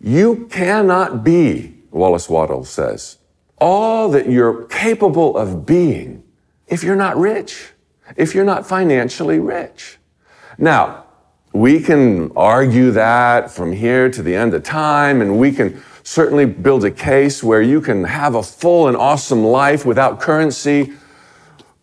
You 0.00 0.46
cannot 0.50 1.22
be, 1.22 1.76
Wallace 1.90 2.28
Wattles 2.28 2.68
says, 2.68 3.18
all 3.58 4.10
that 4.10 4.28
you're 4.28 4.64
capable 4.64 5.36
of 5.36 5.64
being 5.66 6.24
if 6.66 6.82
you're 6.82 6.96
not 6.96 7.16
rich 7.16 7.72
if 8.16 8.34
you're 8.34 8.44
not 8.44 8.66
financially 8.66 9.38
rich. 9.38 9.98
Now, 10.58 11.04
we 11.52 11.80
can 11.80 12.32
argue 12.36 12.90
that 12.92 13.50
from 13.50 13.72
here 13.72 14.10
to 14.10 14.22
the 14.22 14.34
end 14.34 14.54
of 14.54 14.62
time, 14.62 15.20
and 15.20 15.38
we 15.38 15.52
can 15.52 15.82
certainly 16.02 16.46
build 16.46 16.84
a 16.84 16.90
case 16.90 17.42
where 17.42 17.62
you 17.62 17.80
can 17.80 18.04
have 18.04 18.34
a 18.34 18.42
full 18.42 18.88
and 18.88 18.96
awesome 18.96 19.44
life 19.44 19.84
without 19.84 20.20
currency. 20.20 20.92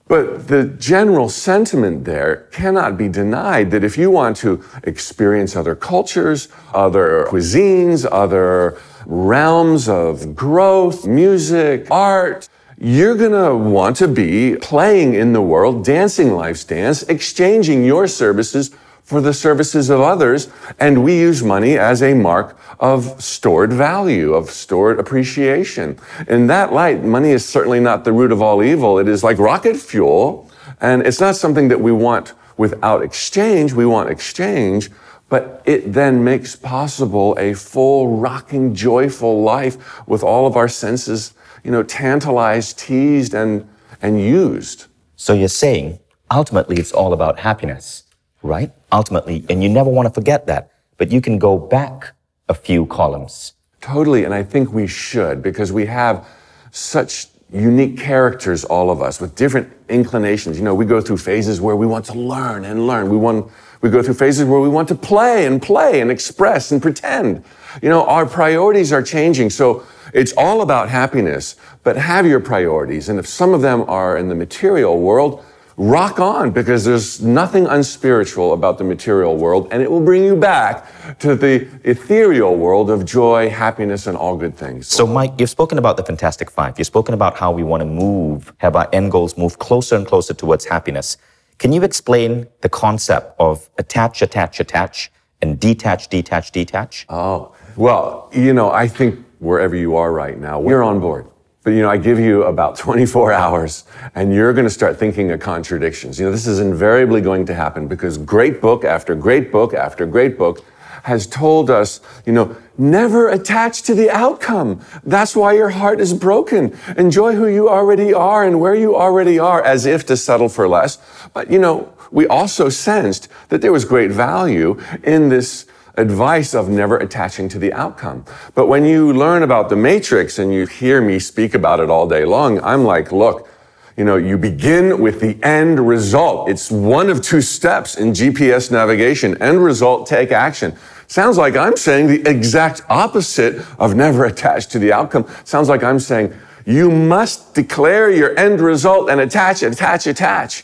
But 0.08 0.48
the 0.48 0.64
general 0.66 1.28
sentiment 1.28 2.06
there 2.06 2.48
cannot 2.52 2.98
be 2.98 3.10
denied 3.10 3.72
that 3.72 3.84
if 3.84 3.98
you 3.98 4.10
want 4.10 4.38
to 4.38 4.64
experience 4.84 5.56
other 5.56 5.76
cultures, 5.76 6.48
other 6.74 7.26
cuisines, 7.28 8.08
other 8.10 8.78
realms 9.06 9.90
of 9.90 10.36
growth, 10.36 11.06
music, 11.06 11.92
art, 11.92 12.48
you're 12.80 13.16
going 13.16 13.32
to 13.32 13.56
want 13.56 13.98
to 13.98 14.08
be 14.08 14.56
playing 14.56 15.14
in 15.16 15.34
the 15.34 15.42
world, 15.42 15.84
dancing 15.84 16.34
life's 16.36 16.64
dance, 16.64 17.04
exchanging 17.04 17.84
your 17.84 18.08
services 18.08 18.72
for 19.08 19.22
the 19.22 19.34
services 19.34 19.90
of 19.90 20.02
others. 20.02 20.50
And 20.80 21.04
we 21.04 21.18
use 21.18 21.42
money 21.42 21.80
as 21.80 22.04
a 22.04 22.14
mark 22.14 22.58
of 22.80 23.22
stored 23.24 23.74
value, 23.74 24.34
of 24.34 24.52
stored 24.52 25.00
appreciation. 25.00 25.98
In 26.28 26.48
that 26.48 26.74
light, 26.74 27.04
money 27.04 27.32
is 27.32 27.44
certainly 27.44 27.80
not 27.80 28.04
the 28.04 28.12
root 28.12 28.32
of 28.32 28.42
all 28.42 28.62
evil. 28.62 29.00
It 29.00 29.08
is 29.08 29.24
like 29.24 29.40
rocket 29.40 29.78
fuel. 29.78 30.52
And 30.82 31.02
it's 31.08 31.22
not 31.22 31.36
something 31.36 31.70
that 31.70 31.82
we 31.82 31.92
want 31.92 32.34
without 32.58 33.02
exchange. 33.02 33.74
We 33.74 33.86
want 33.86 34.10
exchange. 34.10 34.92
But 35.30 35.64
it 35.66 35.94
then 35.94 36.24
makes 36.24 36.56
possible 36.56 37.36
a 37.40 37.54
full, 37.54 38.18
rocking, 38.18 38.76
joyful 38.76 39.42
life 39.42 40.08
with 40.08 40.22
all 40.22 40.46
of 40.46 40.56
our 40.56 40.68
senses 40.68 41.34
you 41.68 41.72
know, 41.72 41.84
tantalized, 41.84 42.80
teased, 42.80 43.34
and, 43.34 43.68
and 44.02 44.22
used. 44.22 44.86
So 45.18 45.34
you're 45.34 45.50
saying 45.50 46.00
ultimately 46.32 46.78
it's 46.78 46.94
all 46.94 47.12
about 47.12 47.40
happiness, 47.40 48.04
right? 48.42 48.72
Ultimately, 48.92 49.46
and 49.50 49.64
you 49.64 49.70
never 49.70 49.90
want 49.90 50.08
to 50.08 50.14
forget 50.14 50.48
that, 50.48 50.72
but 50.98 51.12
you 51.12 51.22
can 51.22 51.38
go 51.38 51.58
back 51.58 52.14
a 52.50 52.54
few 52.54 52.86
columns. 52.86 53.54
Totally, 53.82 54.24
and 54.24 54.34
I 54.34 54.44
think 54.44 54.72
we 54.72 54.88
should 54.88 55.42
because 55.42 55.72
we 55.72 55.86
have 55.86 56.28
such 56.72 57.28
unique 57.52 57.98
characters, 57.98 58.66
all 58.66 58.90
of 58.92 59.02
us, 59.02 59.22
with 59.22 59.36
different 59.36 59.72
inclinations. 59.88 60.58
You 60.58 60.64
know, 60.64 60.76
we 60.76 60.86
go 60.86 61.00
through 61.00 61.18
phases 61.18 61.62
where 61.62 61.76
we 61.76 61.86
want 61.86 62.06
to 62.06 62.14
learn 62.14 62.66
and 62.66 62.88
learn. 62.88 63.10
We 63.10 63.18
want, 63.18 63.50
we 63.82 63.90
go 63.90 64.04
through 64.04 64.16
phases 64.16 64.46
where 64.46 64.60
we 64.60 64.68
want 64.68 64.88
to 64.90 64.96
play 64.96 65.46
and 65.46 65.62
play 65.62 66.02
and 66.02 66.12
express 66.12 66.72
and 66.72 66.82
pretend. 66.82 67.44
You 67.82 67.90
know, 67.90 68.06
our 68.06 68.26
priorities 68.26 68.92
are 68.92 69.02
changing. 69.02 69.50
So 69.50 69.86
it's 70.14 70.34
all 70.34 70.62
about 70.62 70.90
happiness, 70.90 71.56
but 71.84 71.96
have 71.96 72.26
your 72.26 72.42
priorities. 72.42 73.08
And 73.08 73.18
if 73.18 73.28
some 73.28 73.54
of 73.54 73.62
them 73.62 73.84
are 73.88 74.18
in 74.18 74.28
the 74.28 74.36
material 74.36 75.00
world, 75.00 75.46
rock 75.78 76.20
on 76.20 76.50
because 76.50 76.84
there's 76.84 77.22
nothing 77.22 77.68
unspiritual 77.68 78.54
about 78.54 78.80
the 78.80 78.84
material 78.84 79.38
world 79.38 79.68
and 79.72 79.82
it 79.82 79.90
will 79.90 80.02
bring 80.02 80.24
you 80.24 80.36
back 80.36 80.88
to 81.20 81.36
the 81.36 81.68
ethereal 81.84 82.56
world 82.56 82.90
of 82.90 83.06
joy, 83.06 83.48
happiness, 83.48 84.08
and 84.08 84.18
all 84.18 84.36
good 84.36 84.56
things. 84.56 84.88
So, 84.88 85.06
Mike, 85.06 85.34
you've 85.38 85.52
spoken 85.52 85.78
about 85.78 85.96
the 85.96 86.04
Fantastic 86.04 86.50
Five. 86.50 86.80
You've 86.80 86.88
spoken 86.88 87.14
about 87.14 87.38
how 87.38 87.52
we 87.52 87.62
want 87.62 87.82
to 87.82 87.86
move, 87.86 88.52
have 88.58 88.76
our 88.76 88.90
end 88.92 89.12
goals 89.12 89.38
move 89.38 89.60
closer 89.60 89.96
and 89.96 90.06
closer 90.06 90.34
towards 90.34 90.66
happiness. 90.66 91.18
Can 91.60 91.72
you 91.72 91.84
explain 91.84 92.48
the 92.62 92.70
concept 92.70 93.36
of 93.40 93.70
attach, 93.78 94.24
attach, 94.24 94.60
attach, 94.60 95.12
and 95.44 95.60
detach, 95.60 96.08
detach, 96.08 96.52
detach? 96.52 97.06
Oh, 97.10 97.54
well, 97.76 98.30
you 98.34 98.54
know, 98.54 98.72
I 98.72 98.88
think 98.88 99.24
wherever 99.38 99.76
you 99.76 99.96
are 99.96 100.12
right 100.12 100.40
now, 100.40 100.60
we're 100.60 100.82
on 100.82 101.00
board. 101.00 101.28
But 101.68 101.74
you 101.74 101.82
know, 101.82 101.90
I 101.90 101.98
give 101.98 102.18
you 102.18 102.44
about 102.44 102.78
24 102.78 103.34
hours 103.44 103.84
and 104.16 104.34
you're 104.34 104.54
going 104.54 104.64
to 104.64 104.70
start 104.70 104.98
thinking 104.98 105.32
of 105.32 105.42
contradictions. 105.42 106.18
You 106.18 106.28
know, 106.28 106.32
this 106.32 106.48
is 106.48 106.62
invariably 106.62 107.20
going 107.20 107.46
to 107.48 107.54
happen 107.54 107.90
because 107.90 108.18
great 108.18 108.62
book 108.62 108.86
after 108.86 109.14
great 109.16 109.52
book 109.52 109.74
after 109.74 110.06
great 110.06 110.38
book 110.38 110.64
has 111.04 111.28
told 111.28 111.70
us, 111.70 112.00
you 112.26 112.32
know, 112.32 112.56
never 112.78 113.28
attach 113.28 113.82
to 113.82 113.94
the 113.94 114.10
outcome. 114.10 114.80
That's 115.04 115.36
why 115.36 115.56
your 115.56 115.72
heart 115.72 116.00
is 116.00 116.14
broken. 116.14 116.74
Enjoy 116.98 117.36
who 117.36 117.48
you 117.48 117.68
already 117.68 118.14
are 118.14 118.46
and 118.46 118.62
where 118.62 118.74
you 118.74 118.96
already 118.96 119.38
are 119.38 119.62
as 119.62 119.86
if 119.86 120.06
to 120.06 120.16
settle 120.16 120.48
for 120.48 120.70
less. 120.70 121.00
But 121.34 121.52
you 121.52 121.60
know, 121.60 121.92
we 122.12 122.28
also 122.28 122.70
sensed 122.70 123.28
that 123.50 123.62
there 123.62 123.74
was 123.74 123.84
great 123.84 124.12
value 124.12 124.80
in 125.04 125.28
this 125.28 125.66
advice 125.98 126.54
of 126.54 126.70
never 126.70 126.98
attaching 126.98 127.50
to 127.50 127.60
the 127.60 127.74
outcome. 127.74 128.24
But 128.56 128.68
when 128.68 128.86
you 128.86 129.12
learn 129.12 129.44
about 129.44 129.70
the 129.70 129.76
matrix 129.76 130.40
and 130.40 130.54
you 130.54 130.66
hear 130.66 131.02
me 131.02 131.20
speak 131.20 131.54
about 131.54 131.80
it 131.80 131.90
all 131.90 132.08
day 132.08 132.24
long, 132.24 132.62
I'm 132.64 132.84
like, 132.84 133.12
look, 133.12 133.50
you 133.98 134.06
know, 134.06 134.16
you 134.16 134.38
begin 134.38 135.02
with 135.02 135.20
the 135.20 135.44
end 135.44 135.80
result. 135.80 136.50
It's 136.50 136.70
one 136.70 137.10
of 137.10 137.24
two 137.24 137.42
steps 137.42 137.98
in 137.98 138.12
GPS 138.12 138.72
navigation. 138.72 139.42
End 139.42 139.64
result, 139.64 140.06
take 140.06 140.32
action. 140.32 140.76
Sounds 141.08 141.38
like 141.38 141.56
I'm 141.56 141.76
saying 141.76 142.08
the 142.08 142.30
exact 142.30 142.84
opposite 142.90 143.66
of 143.80 143.96
never 143.96 144.26
attached 144.32 144.72
to 144.72 144.80
the 144.80 144.94
outcome. 144.94 145.26
Sounds 145.46 145.68
like 145.68 145.84
I'm 145.84 146.00
saying 146.00 146.32
you 146.66 146.92
must 146.92 147.56
declare 147.56 148.12
your 148.12 148.38
end 148.38 148.60
result 148.60 149.10
and 149.10 149.20
attach, 149.20 149.64
attach, 149.64 150.06
attach. 150.06 150.64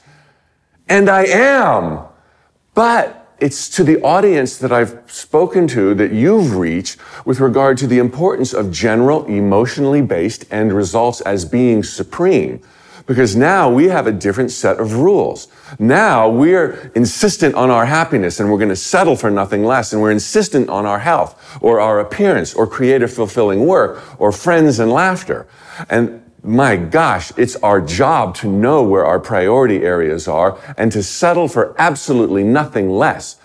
And 0.88 1.10
I 1.10 1.26
am. 1.26 2.02
But 2.76 3.23
it's 3.40 3.70
to 3.70 3.84
the 3.84 4.02
audience 4.02 4.58
that 4.58 4.72
I've 4.72 5.02
spoken 5.08 5.68
to 5.70 5.94
that 5.96 6.12
you've 6.12 6.56
reached 6.56 6.98
with 7.26 7.40
regard 7.40 7.78
to 7.80 7.88
the 7.88 8.00
importance 8.00 8.54
of 8.54 8.72
general 8.72 9.26
emotionally 9.26 10.02
based 10.02 10.46
end 10.52 10.74
results 10.74 11.22
as 11.22 11.46
being 11.46 11.84
supreme. 11.84 12.62
Because 13.06 13.36
now 13.36 13.70
we 13.70 13.90
have 13.90 14.08
a 14.08 14.14
different 14.14 14.50
set 14.50 14.80
of 14.80 14.96
rules. 14.96 15.50
Now 15.78 16.30
we're 16.30 16.92
insistent 16.96 17.54
on 17.56 17.70
our 17.70 17.86
happiness 17.86 18.40
and 18.40 18.50
we're 18.50 18.58
going 18.58 18.70
to 18.70 18.78
settle 18.78 19.18
for 19.18 19.30
nothing 19.30 19.66
less. 19.66 19.92
And 19.92 20.02
we're 20.02 20.12
insistent 20.12 20.70
on 20.70 20.86
our 20.86 21.00
health 21.00 21.60
or 21.62 21.82
our 21.82 22.00
appearance 22.00 22.54
or 22.54 22.66
creative 22.66 23.12
fulfilling 23.12 23.66
work 23.66 24.02
or 24.22 24.32
friends 24.32 24.80
and 24.80 24.90
laughter. 24.90 25.46
And 25.90 26.23
my 26.44 26.76
gosh, 26.76 27.32
it's 27.38 27.56
our 27.58 27.80
job 27.80 28.36
to 28.36 28.48
know 28.48 28.84
where 28.84 29.06
our 29.06 29.20
priority 29.20 29.84
areas 29.84 30.28
are 30.28 30.60
and 30.78 30.92
to 30.92 31.02
settle 31.02 31.48
for 31.48 31.74
absolutely 31.78 32.44
nothing 32.44 32.90
less. 32.90 33.38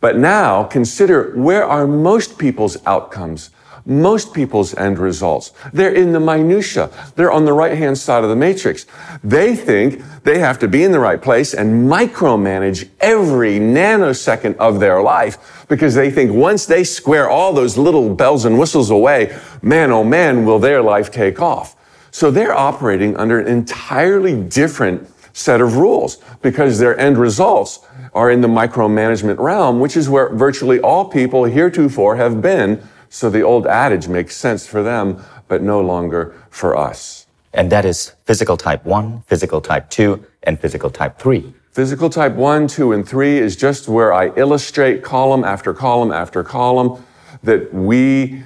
But 0.00 0.18
now 0.18 0.64
consider 0.64 1.32
where 1.34 1.64
are 1.64 1.86
most 1.86 2.38
people's 2.38 2.76
outcomes, 2.84 3.50
most 3.86 4.34
people's 4.34 4.74
end 4.74 4.98
results. 4.98 5.52
They're 5.72 5.94
in 5.94 6.12
the 6.12 6.20
minutia. 6.20 6.90
They're 7.16 7.32
on 7.32 7.46
the 7.46 7.52
right-hand 7.52 7.96
side 7.96 8.22
of 8.22 8.30
the 8.30 8.36
matrix. 8.36 8.84
They 9.24 9.56
think 9.56 10.02
they 10.22 10.38
have 10.38 10.58
to 10.58 10.68
be 10.68 10.84
in 10.84 10.92
the 10.92 11.00
right 11.00 11.20
place 11.20 11.54
and 11.54 11.90
micromanage 11.90 12.88
every 13.00 13.58
nanosecond 13.58 14.56
of 14.56 14.78
their 14.78 15.02
life 15.02 15.64
because 15.68 15.94
they 15.94 16.10
think 16.10 16.32
once 16.32 16.66
they 16.66 16.84
square 16.84 17.30
all 17.30 17.52
those 17.52 17.78
little 17.78 18.14
bells 18.14 18.44
and 18.44 18.58
whistles 18.58 18.90
away, 18.90 19.36
man, 19.62 19.90
oh 19.90 20.04
man, 20.04 20.44
will 20.44 20.58
their 20.58 20.82
life 20.82 21.10
take 21.10 21.40
off. 21.40 21.76
So 22.12 22.30
they're 22.30 22.54
operating 22.54 23.16
under 23.16 23.40
an 23.40 23.48
entirely 23.48 24.40
different 24.40 25.10
set 25.32 25.62
of 25.62 25.78
rules 25.78 26.18
because 26.42 26.78
their 26.78 26.96
end 26.98 27.16
results 27.16 27.80
are 28.12 28.30
in 28.30 28.42
the 28.42 28.48
micromanagement 28.48 29.38
realm, 29.38 29.80
which 29.80 29.96
is 29.96 30.10
where 30.10 30.28
virtually 30.28 30.78
all 30.80 31.06
people 31.06 31.44
heretofore 31.44 32.16
have 32.16 32.42
been. 32.42 32.86
So 33.08 33.30
the 33.30 33.40
old 33.40 33.66
adage 33.66 34.08
makes 34.08 34.36
sense 34.36 34.66
for 34.66 34.82
them, 34.82 35.24
but 35.48 35.62
no 35.62 35.80
longer 35.80 36.34
for 36.50 36.76
us. 36.76 37.26
And 37.54 37.72
that 37.72 37.86
is 37.86 38.12
physical 38.26 38.58
type 38.58 38.84
1, 38.84 39.22
physical 39.22 39.62
type 39.62 39.88
2, 39.88 40.22
and 40.42 40.60
physical 40.60 40.90
type 40.90 41.18
3. 41.18 41.54
Physical 41.72 42.10
type 42.10 42.34
1, 42.34 42.68
2, 42.68 42.92
and 42.92 43.08
3 43.08 43.38
is 43.38 43.56
just 43.56 43.88
where 43.88 44.12
I 44.12 44.28
illustrate 44.36 45.02
column 45.02 45.44
after 45.44 45.72
column 45.72 46.12
after 46.12 46.44
column 46.44 47.02
that 47.42 47.72
we 47.72 48.42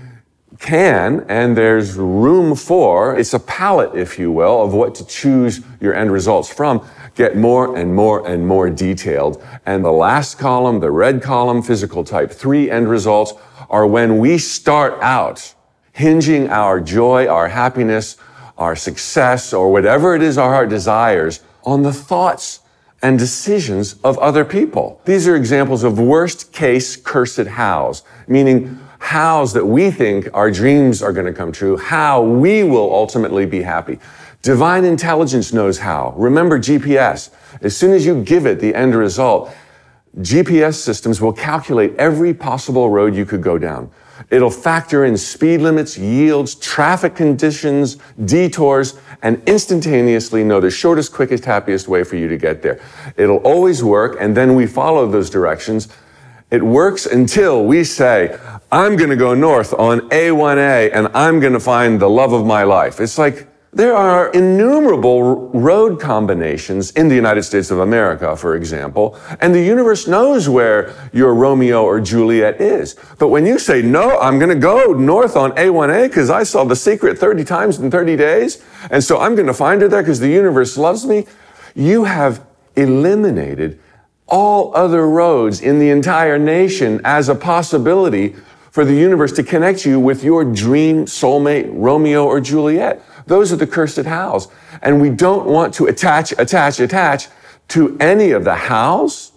can 0.58 1.24
and 1.28 1.56
there's 1.56 1.96
room 1.96 2.54
for, 2.54 3.16
it's 3.16 3.34
a 3.34 3.40
palette, 3.40 3.94
if 3.94 4.18
you 4.18 4.30
will, 4.32 4.62
of 4.62 4.72
what 4.72 4.94
to 4.96 5.06
choose 5.06 5.60
your 5.80 5.94
end 5.94 6.12
results 6.12 6.52
from, 6.52 6.86
get 7.14 7.36
more 7.36 7.76
and 7.76 7.94
more 7.94 8.26
and 8.28 8.46
more 8.46 8.70
detailed. 8.70 9.42
And 9.64 9.84
the 9.84 9.92
last 9.92 10.38
column, 10.38 10.80
the 10.80 10.90
red 10.90 11.22
column, 11.22 11.62
physical 11.62 12.04
type 12.04 12.30
three 12.30 12.70
end 12.70 12.88
results 12.88 13.32
are 13.68 13.86
when 13.86 14.18
we 14.18 14.38
start 14.38 14.98
out 15.02 15.54
hinging 15.92 16.48
our 16.50 16.80
joy, 16.80 17.26
our 17.26 17.48
happiness, 17.48 18.16
our 18.58 18.76
success, 18.76 19.52
or 19.52 19.72
whatever 19.72 20.14
it 20.14 20.22
is 20.22 20.38
our 20.38 20.52
heart 20.52 20.68
desires 20.68 21.40
on 21.64 21.82
the 21.82 21.92
thoughts 21.92 22.60
and 23.02 23.18
decisions 23.18 23.94
of 24.04 24.18
other 24.18 24.44
people. 24.44 25.00
These 25.04 25.28
are 25.28 25.36
examples 25.36 25.84
of 25.84 25.98
worst 25.98 26.52
case 26.52 26.96
cursed 26.96 27.46
hows, 27.46 28.02
meaning 28.26 28.78
hows 29.06 29.52
that 29.52 29.64
we 29.64 29.88
think 29.88 30.28
our 30.34 30.50
dreams 30.50 31.00
are 31.00 31.12
going 31.12 31.26
to 31.26 31.32
come 31.32 31.52
true, 31.52 31.76
how 31.76 32.20
we 32.20 32.64
will 32.64 32.92
ultimately 32.92 33.46
be 33.46 33.62
happy. 33.62 34.00
Divine 34.42 34.84
intelligence 34.84 35.52
knows 35.52 35.78
how. 35.78 36.12
Remember 36.16 36.58
GPS. 36.58 37.30
As 37.62 37.76
soon 37.76 37.92
as 37.92 38.04
you 38.04 38.22
give 38.24 38.46
it 38.46 38.58
the 38.58 38.74
end 38.74 38.96
result, 38.96 39.54
GPS 40.18 40.74
systems 40.74 41.20
will 41.20 41.32
calculate 41.32 41.94
every 41.98 42.34
possible 42.34 42.90
road 42.90 43.14
you 43.14 43.24
could 43.24 43.42
go 43.42 43.58
down. 43.58 43.90
It'll 44.30 44.50
factor 44.50 45.04
in 45.04 45.16
speed 45.16 45.60
limits, 45.60 45.96
yields, 45.96 46.56
traffic 46.56 47.14
conditions, 47.14 47.98
detours, 48.24 48.98
and 49.22 49.40
instantaneously 49.46 50.42
know 50.42 50.58
the 50.58 50.70
shortest, 50.70 51.12
quickest, 51.12 51.44
happiest 51.44 51.86
way 51.86 52.02
for 52.02 52.16
you 52.16 52.26
to 52.28 52.36
get 52.36 52.60
there. 52.60 52.80
It'll 53.16 53.38
always 53.38 53.84
work, 53.84 54.16
and 54.18 54.36
then 54.36 54.56
we 54.56 54.66
follow 54.66 55.08
those 55.08 55.30
directions 55.30 55.88
it 56.50 56.62
works 56.62 57.06
until 57.06 57.64
we 57.64 57.82
say, 57.82 58.38
I'm 58.72 58.96
going 58.96 59.10
to 59.10 59.16
go 59.16 59.32
north 59.32 59.72
on 59.74 60.00
A1A 60.10 60.90
and 60.92 61.08
I'm 61.14 61.38
going 61.38 61.52
to 61.52 61.60
find 61.60 62.00
the 62.00 62.10
love 62.10 62.32
of 62.32 62.44
my 62.44 62.64
life. 62.64 62.98
It's 62.98 63.16
like 63.16 63.46
there 63.72 63.94
are 63.94 64.28
innumerable 64.30 65.50
road 65.50 66.00
combinations 66.00 66.90
in 66.92 67.06
the 67.06 67.14
United 67.14 67.44
States 67.44 67.70
of 67.70 67.78
America, 67.78 68.34
for 68.34 68.56
example, 68.56 69.16
and 69.40 69.54
the 69.54 69.62
universe 69.62 70.08
knows 70.08 70.48
where 70.48 70.92
your 71.12 71.32
Romeo 71.32 71.84
or 71.84 72.00
Juliet 72.00 72.60
is. 72.60 72.96
But 73.20 73.28
when 73.28 73.46
you 73.46 73.60
say, 73.60 73.82
no, 73.82 74.18
I'm 74.18 74.40
going 74.40 74.48
to 74.48 74.60
go 74.60 74.92
north 74.94 75.36
on 75.36 75.52
A1A 75.52 76.08
because 76.08 76.28
I 76.28 76.42
saw 76.42 76.64
the 76.64 76.74
secret 76.74 77.18
30 77.18 77.44
times 77.44 77.78
in 77.78 77.88
30 77.88 78.16
days, 78.16 78.64
and 78.90 79.04
so 79.04 79.20
I'm 79.20 79.36
going 79.36 79.46
to 79.46 79.54
find 79.54 79.80
her 79.82 79.88
there 79.88 80.02
because 80.02 80.18
the 80.18 80.30
universe 80.30 80.76
loves 80.76 81.06
me, 81.06 81.26
you 81.76 82.04
have 82.04 82.44
eliminated 82.74 83.78
all 84.26 84.74
other 84.74 85.08
roads 85.08 85.60
in 85.60 85.78
the 85.78 85.90
entire 85.90 86.38
nation 86.38 87.00
as 87.04 87.28
a 87.28 87.34
possibility 87.34 88.34
for 88.76 88.84
the 88.84 88.94
universe 88.94 89.32
to 89.32 89.42
connect 89.42 89.86
you 89.86 89.98
with 89.98 90.22
your 90.22 90.44
dream 90.44 91.06
soulmate, 91.06 91.66
Romeo 91.72 92.26
or 92.26 92.42
Juliet. 92.42 93.02
Those 93.24 93.50
are 93.50 93.56
the 93.56 93.66
cursed 93.66 94.04
hows. 94.04 94.48
And 94.82 95.00
we 95.00 95.08
don't 95.08 95.46
want 95.46 95.72
to 95.76 95.86
attach, 95.86 96.32
attach, 96.32 96.78
attach 96.78 97.28
to 97.68 97.96
any 97.98 98.32
of 98.32 98.44
the 98.44 98.54
hows, 98.54 99.32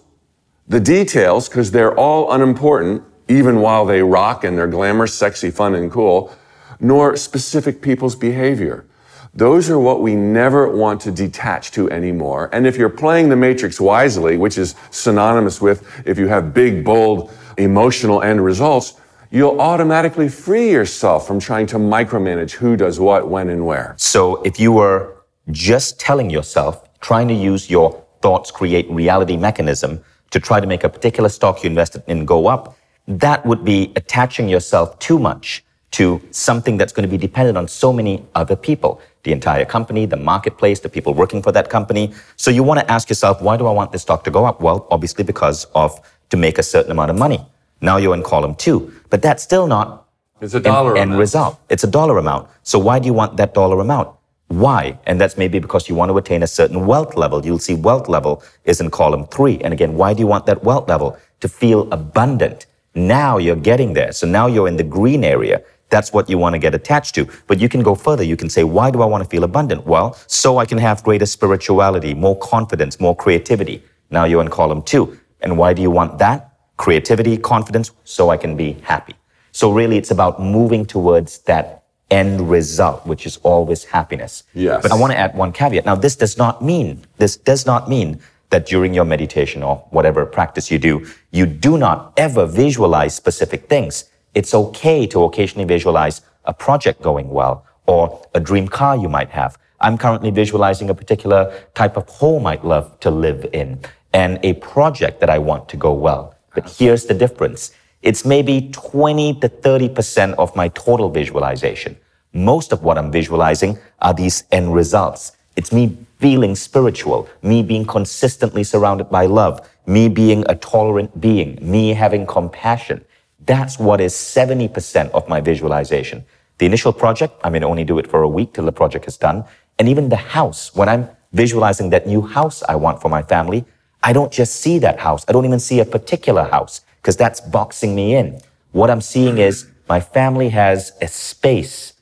the 0.68 0.78
details, 0.78 1.48
because 1.48 1.70
they're 1.70 1.98
all 1.98 2.30
unimportant, 2.30 3.02
even 3.28 3.62
while 3.62 3.86
they 3.86 4.02
rock 4.02 4.44
and 4.44 4.58
they're 4.58 4.66
glamorous, 4.66 5.14
sexy, 5.14 5.50
fun, 5.50 5.74
and 5.74 5.90
cool, 5.90 6.36
nor 6.78 7.16
specific 7.16 7.80
people's 7.80 8.16
behavior. 8.16 8.84
Those 9.32 9.70
are 9.70 9.78
what 9.78 10.02
we 10.02 10.16
never 10.16 10.68
want 10.68 11.00
to 11.00 11.10
detach 11.10 11.70
to 11.70 11.90
anymore. 11.90 12.50
And 12.52 12.66
if 12.66 12.76
you're 12.76 12.90
playing 12.90 13.30
the 13.30 13.36
matrix 13.36 13.80
wisely, 13.80 14.36
which 14.36 14.58
is 14.58 14.74
synonymous 14.90 15.62
with 15.62 15.90
if 16.04 16.18
you 16.18 16.28
have 16.28 16.52
big, 16.52 16.84
bold, 16.84 17.32
emotional 17.56 18.20
end 18.20 18.44
results, 18.44 18.99
you'll 19.30 19.60
automatically 19.60 20.28
free 20.28 20.70
yourself 20.70 21.26
from 21.26 21.38
trying 21.38 21.66
to 21.66 21.76
micromanage 21.76 22.52
who 22.52 22.76
does 22.76 22.98
what, 22.98 23.28
when, 23.28 23.48
and 23.48 23.64
where. 23.64 23.94
So 23.96 24.42
if 24.42 24.58
you 24.58 24.72
were 24.72 25.16
just 25.50 26.00
telling 26.00 26.30
yourself, 26.30 26.88
trying 27.00 27.28
to 27.28 27.34
use 27.34 27.70
your 27.70 28.04
thoughts 28.22 28.50
create 28.50 28.90
reality 28.90 29.36
mechanism 29.36 30.02
to 30.30 30.40
try 30.40 30.60
to 30.60 30.66
make 30.66 30.84
a 30.84 30.88
particular 30.88 31.28
stock 31.28 31.62
you 31.62 31.70
invested 31.70 32.02
in 32.06 32.24
go 32.24 32.46
up, 32.46 32.76
that 33.06 33.44
would 33.46 33.64
be 33.64 33.92
attaching 33.96 34.48
yourself 34.48 34.98
too 34.98 35.18
much 35.18 35.64
to 35.92 36.20
something 36.30 36.76
that's 36.76 36.92
going 36.92 37.02
to 37.02 37.10
be 37.10 37.18
dependent 37.18 37.58
on 37.58 37.66
so 37.66 37.92
many 37.92 38.24
other 38.34 38.54
people 38.54 39.00
the 39.22 39.32
entire 39.32 39.64
company, 39.64 40.06
the 40.06 40.16
marketplace, 40.16 40.80
the 40.80 40.88
people 40.88 41.12
working 41.12 41.42
for 41.42 41.52
that 41.52 41.68
company. 41.68 42.12
So 42.36 42.50
you 42.50 42.62
want 42.62 42.80
to 42.80 42.90
ask 42.90 43.08
yourself, 43.08 43.42
why 43.42 43.56
do 43.56 43.66
I 43.66 43.72
want 43.72 43.92
this 43.92 44.02
stock 44.02 44.24
to 44.24 44.30
go 44.30 44.44
up? 44.44 44.60
Well, 44.60 44.86
obviously 44.90 45.24
because 45.24 45.66
of 45.74 46.00
to 46.30 46.36
make 46.36 46.58
a 46.58 46.62
certain 46.62 46.92
amount 46.92 47.10
of 47.10 47.18
money. 47.18 47.44
Now 47.82 47.96
you're 47.96 48.14
in 48.14 48.22
column 48.22 48.54
two, 48.54 48.92
but 49.10 49.22
that's 49.22 49.42
still 49.42 49.66
not 49.66 50.06
it's 50.40 50.54
a 50.54 50.60
dollar 50.60 50.92
an 50.92 50.98
end 50.98 51.18
result. 51.18 51.60
It's 51.68 51.84
a 51.84 51.86
dollar 51.86 52.16
amount. 52.18 52.48
So 52.62 52.78
why 52.78 52.98
do 52.98 53.06
you 53.06 53.12
want 53.12 53.36
that 53.36 53.52
dollar 53.52 53.80
amount? 53.80 54.16
Why? 54.48 54.98
And 55.06 55.20
that's 55.20 55.36
maybe 55.36 55.58
because 55.58 55.88
you 55.88 55.94
want 55.94 56.10
to 56.10 56.18
attain 56.18 56.42
a 56.42 56.46
certain 56.46 56.86
wealth 56.86 57.14
level. 57.14 57.44
You'll 57.44 57.58
see 57.58 57.74
wealth 57.74 58.08
level 58.08 58.42
is 58.64 58.80
in 58.80 58.90
column 58.90 59.26
three. 59.26 59.58
And 59.60 59.72
again, 59.72 59.94
why 59.94 60.14
do 60.14 60.20
you 60.20 60.26
want 60.26 60.46
that 60.46 60.64
wealth 60.64 60.88
level? 60.88 61.18
To 61.40 61.48
feel 61.48 61.92
abundant. 61.92 62.66
Now 62.94 63.38
you're 63.38 63.54
getting 63.54 63.92
there. 63.92 64.12
So 64.12 64.26
now 64.26 64.46
you're 64.46 64.66
in 64.66 64.76
the 64.76 64.82
green 64.82 65.22
area. 65.24 65.62
That's 65.90 66.12
what 66.12 66.28
you 66.30 66.38
want 66.38 66.54
to 66.54 66.58
get 66.58 66.74
attached 66.74 67.14
to. 67.16 67.28
But 67.46 67.60
you 67.60 67.68
can 67.68 67.82
go 67.82 67.94
further. 67.94 68.24
You 68.24 68.36
can 68.36 68.48
say, 68.48 68.64
why 68.64 68.90
do 68.90 69.02
I 69.02 69.06
want 69.06 69.22
to 69.22 69.28
feel 69.28 69.44
abundant? 69.44 69.86
Well, 69.86 70.16
so 70.26 70.58
I 70.58 70.66
can 70.66 70.78
have 70.78 71.04
greater 71.04 71.26
spirituality, 71.26 72.14
more 72.14 72.38
confidence, 72.38 72.98
more 72.98 73.14
creativity. 73.14 73.82
Now 74.10 74.24
you're 74.24 74.42
in 74.42 74.48
column 74.48 74.82
two. 74.82 75.18
And 75.40 75.58
why 75.58 75.74
do 75.74 75.82
you 75.82 75.90
want 75.90 76.18
that? 76.18 76.49
Creativity, 76.80 77.36
confidence, 77.36 77.90
so 78.04 78.30
I 78.30 78.38
can 78.38 78.56
be 78.56 78.72
happy. 78.82 79.14
So 79.52 79.70
really 79.70 79.98
it's 79.98 80.10
about 80.10 80.40
moving 80.40 80.86
towards 80.86 81.40
that 81.40 81.84
end 82.10 82.48
result, 82.48 83.06
which 83.06 83.26
is 83.26 83.36
always 83.42 83.84
happiness. 83.84 84.44
Yes. 84.54 84.80
But 84.80 84.90
I 84.90 84.94
want 84.94 85.12
to 85.12 85.18
add 85.18 85.34
one 85.34 85.52
caveat. 85.52 85.84
Now 85.84 85.94
this 85.94 86.16
does 86.16 86.38
not 86.38 86.62
mean, 86.62 87.04
this 87.18 87.36
does 87.36 87.66
not 87.66 87.90
mean 87.90 88.18
that 88.48 88.64
during 88.64 88.94
your 88.94 89.04
meditation 89.04 89.62
or 89.62 89.76
whatever 89.90 90.24
practice 90.24 90.70
you 90.70 90.78
do, 90.78 91.06
you 91.32 91.44
do 91.44 91.76
not 91.76 92.14
ever 92.16 92.46
visualize 92.46 93.14
specific 93.14 93.68
things. 93.68 94.04
It's 94.34 94.54
okay 94.54 95.06
to 95.08 95.24
occasionally 95.24 95.66
visualize 95.66 96.22
a 96.46 96.54
project 96.54 97.02
going 97.02 97.28
well 97.28 97.66
or 97.86 98.26
a 98.34 98.40
dream 98.40 98.66
car 98.66 98.96
you 98.96 99.10
might 99.10 99.28
have. 99.28 99.58
I'm 99.82 99.98
currently 99.98 100.30
visualizing 100.30 100.88
a 100.88 100.94
particular 100.94 101.52
type 101.74 101.98
of 101.98 102.08
home 102.08 102.46
I'd 102.46 102.64
love 102.64 102.98
to 103.00 103.10
live 103.10 103.46
in 103.52 103.80
and 104.14 104.38
a 104.42 104.54
project 104.54 105.20
that 105.20 105.28
I 105.28 105.36
want 105.36 105.68
to 105.68 105.76
go 105.76 105.92
well. 105.92 106.34
But 106.54 106.70
here's 106.78 107.06
the 107.06 107.14
difference. 107.14 107.72
It's 108.02 108.24
maybe 108.24 108.70
20 108.72 109.40
to 109.40 109.48
30% 109.48 110.34
of 110.34 110.56
my 110.56 110.68
total 110.68 111.10
visualization. 111.10 111.96
Most 112.32 112.72
of 112.72 112.82
what 112.82 112.96
I'm 112.96 113.12
visualizing 113.12 113.78
are 114.00 114.14
these 114.14 114.44
end 114.50 114.74
results. 114.74 115.32
It's 115.56 115.72
me 115.72 115.96
feeling 116.18 116.54
spiritual, 116.54 117.28
me 117.42 117.62
being 117.62 117.84
consistently 117.84 118.64
surrounded 118.64 119.10
by 119.10 119.26
love, 119.26 119.68
me 119.86 120.08
being 120.08 120.44
a 120.48 120.54
tolerant 120.54 121.20
being, 121.20 121.58
me 121.60 121.92
having 121.92 122.26
compassion. 122.26 123.04
That's 123.46 123.78
what 123.78 124.00
is 124.00 124.14
70% 124.14 125.10
of 125.10 125.28
my 125.28 125.40
visualization. 125.40 126.24
The 126.58 126.66
initial 126.66 126.92
project, 126.92 127.40
I 127.42 127.50
may 127.50 127.62
only 127.62 127.84
do 127.84 127.98
it 127.98 128.06
for 128.06 128.22
a 128.22 128.28
week 128.28 128.54
till 128.54 128.64
the 128.64 128.72
project 128.72 129.08
is 129.08 129.16
done. 129.16 129.44
And 129.78 129.88
even 129.88 130.08
the 130.08 130.16
house, 130.16 130.74
when 130.74 130.88
I'm 130.88 131.08
visualizing 131.32 131.90
that 131.90 132.06
new 132.06 132.22
house 132.22 132.62
I 132.68 132.76
want 132.76 133.00
for 133.00 133.08
my 133.08 133.22
family, 133.22 133.64
I 134.02 134.12
don't 134.12 134.32
just 134.32 134.60
see 134.60 134.78
that 134.78 134.98
house. 135.00 135.24
I 135.28 135.32
don't 135.32 135.44
even 135.44 135.60
see 135.60 135.80
a 135.80 135.84
particular 135.84 136.44
house 136.44 136.80
because 136.96 137.16
that's 137.16 137.40
boxing 137.40 137.94
me 137.94 138.14
in. 138.14 138.40
What 138.72 138.90
I'm 138.90 139.00
seeing 139.00 139.38
is 139.38 139.66
my 139.88 140.00
family 140.00 140.48
has 140.50 140.92
a 141.00 141.08
space. 141.08 141.92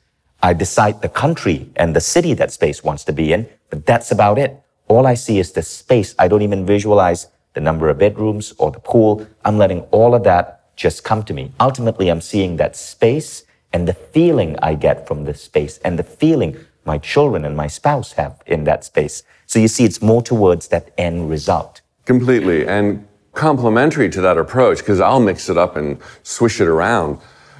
I 0.41 0.53
decide 0.53 1.01
the 1.01 1.09
country 1.09 1.69
and 1.75 1.95
the 1.95 2.01
city 2.01 2.33
that 2.35 2.51
space 2.51 2.83
wants 2.83 3.03
to 3.05 3.13
be 3.13 3.33
in, 3.33 3.49
but 3.69 3.85
that's 3.85 4.11
about 4.11 4.37
it. 4.37 4.61
All 4.87 5.05
I 5.05 5.15
see 5.15 5.39
is 5.39 5.51
the 5.51 5.61
space. 5.61 6.15
I 6.17 6.27
don't 6.27 6.41
even 6.41 6.65
visualize 6.65 7.27
the 7.53 7.61
number 7.61 7.89
of 7.89 7.97
bedrooms 7.97 8.53
or 8.57 8.71
the 8.71 8.79
pool. 8.79 9.27
I'm 9.43 9.57
letting 9.57 9.81
all 9.91 10.15
of 10.15 10.23
that 10.23 10.75
just 10.75 11.03
come 11.03 11.23
to 11.23 11.33
me. 11.33 11.51
Ultimately, 11.59 12.09
I'm 12.09 12.21
seeing 12.21 12.55
that 12.57 12.75
space 12.77 13.43
and 13.73 13.87
the 13.87 13.93
feeling 13.93 14.57
I 14.61 14.75
get 14.75 15.07
from 15.07 15.25
this 15.25 15.41
space 15.41 15.77
and 15.79 15.99
the 15.99 16.03
feeling 16.03 16.57
my 16.85 16.97
children 16.97 17.43
and 17.43 17.57
my 17.57 17.67
spouse 17.67 18.13
have 18.13 18.41
in 18.45 18.63
that 18.63 18.83
space. 18.83 19.23
So 19.45 19.59
you 19.59 19.67
see, 19.67 19.83
it's 19.83 20.01
more 20.01 20.21
towards 20.21 20.69
that 20.69 20.91
end 20.97 21.29
result. 21.29 21.81
Completely. 22.09 22.67
And 22.67 23.07
complementary 23.35 24.09
to 24.09 24.21
that 24.21 24.35
approach, 24.35 24.79
because 24.79 24.99
I'll 24.99 25.19
mix 25.19 25.47
it 25.47 25.59
up 25.59 25.75
and 25.75 25.99
swish 26.23 26.59
it 26.59 26.67
around, 26.67 27.19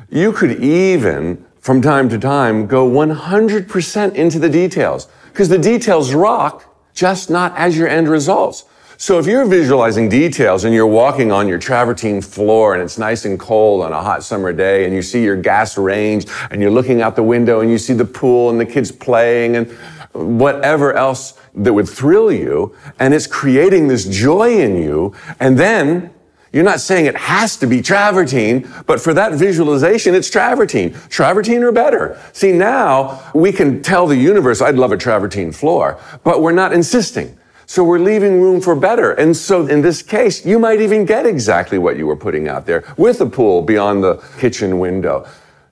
you 0.09 0.31
could 0.31 0.63
even, 0.63 1.45
from 1.59 1.83
time 1.83 2.09
to 2.09 2.17
time, 2.17 2.65
go 2.65 2.89
100% 2.89 4.15
into 4.15 4.39
the 4.39 4.49
details. 4.49 5.07
Because 5.25 5.49
the 5.49 5.59
details 5.59 6.15
rock, 6.15 6.65
just 6.95 7.29
not 7.29 7.55
as 7.55 7.77
your 7.77 7.87
end 7.87 8.07
results. 8.09 8.65
So 8.97 9.19
if 9.19 9.27
you're 9.27 9.45
visualizing 9.45 10.09
details 10.09 10.63
and 10.63 10.73
you're 10.73 10.87
walking 10.87 11.31
on 11.31 11.47
your 11.47 11.59
travertine 11.59 12.19
floor 12.23 12.73
and 12.73 12.81
it's 12.81 12.97
nice 12.97 13.25
and 13.25 13.39
cold 13.39 13.83
on 13.83 13.93
a 13.93 14.01
hot 14.01 14.23
summer 14.23 14.51
day 14.51 14.85
and 14.85 14.95
you 14.95 15.03
see 15.03 15.23
your 15.23 15.35
gas 15.35 15.77
range 15.77 16.25
and 16.49 16.59
you're 16.59 16.71
looking 16.71 17.03
out 17.03 17.15
the 17.15 17.21
window 17.21 17.61
and 17.61 17.69
you 17.69 17.77
see 17.77 17.93
the 17.93 18.03
pool 18.03 18.49
and 18.49 18.59
the 18.59 18.65
kids 18.65 18.91
playing 18.91 19.57
and 19.57 19.71
whatever 20.13 20.93
else 20.93 21.38
that 21.53 21.73
would 21.73 21.89
thrill 21.89 22.31
you 22.31 22.75
and 22.99 23.13
it's 23.13 23.27
creating 23.27 23.87
this 23.87 24.05
joy 24.05 24.59
in 24.59 24.75
you 24.75 25.13
and 25.39 25.57
then 25.57 26.11
you're 26.51 26.63
not 26.63 26.79
saying 26.79 27.05
it 27.05 27.15
has 27.15 27.57
to 27.57 27.67
be 27.67 27.81
travertine, 27.81 28.67
but 28.87 28.99
for 28.99 29.13
that 29.13 29.33
visualization, 29.33 30.15
it's 30.15 30.29
travertine. 30.29 30.91
Travertine 31.09 31.61
or 31.61 31.71
better. 31.71 32.19
See, 32.33 32.51
now 32.51 33.21
we 33.35 33.51
can 33.51 33.83
tell 33.83 34.07
the 34.07 34.15
universe, 34.15 34.61
I'd 34.61 34.75
love 34.75 34.91
a 34.91 34.97
travertine 34.97 35.51
floor, 35.51 35.99
but 36.23 36.41
we're 36.41 36.51
not 36.51 36.73
insisting. 36.73 37.37
So 37.67 37.83
we're 37.83 37.99
leaving 37.99 38.41
room 38.41 38.61
for 38.61 38.75
better. 38.75 39.11
And 39.11 39.37
so 39.37 39.67
in 39.67 39.83
this 39.83 40.01
case, 40.01 40.43
you 40.43 40.57
might 40.57 40.81
even 40.81 41.05
get 41.05 41.27
exactly 41.27 41.77
what 41.77 41.97
you 41.97 42.07
were 42.07 42.15
putting 42.15 42.47
out 42.47 42.65
there 42.65 42.83
with 42.97 43.21
a 43.21 43.27
pool 43.27 43.61
beyond 43.61 44.03
the 44.03 44.15
kitchen 44.39 44.79
window. 44.79 45.27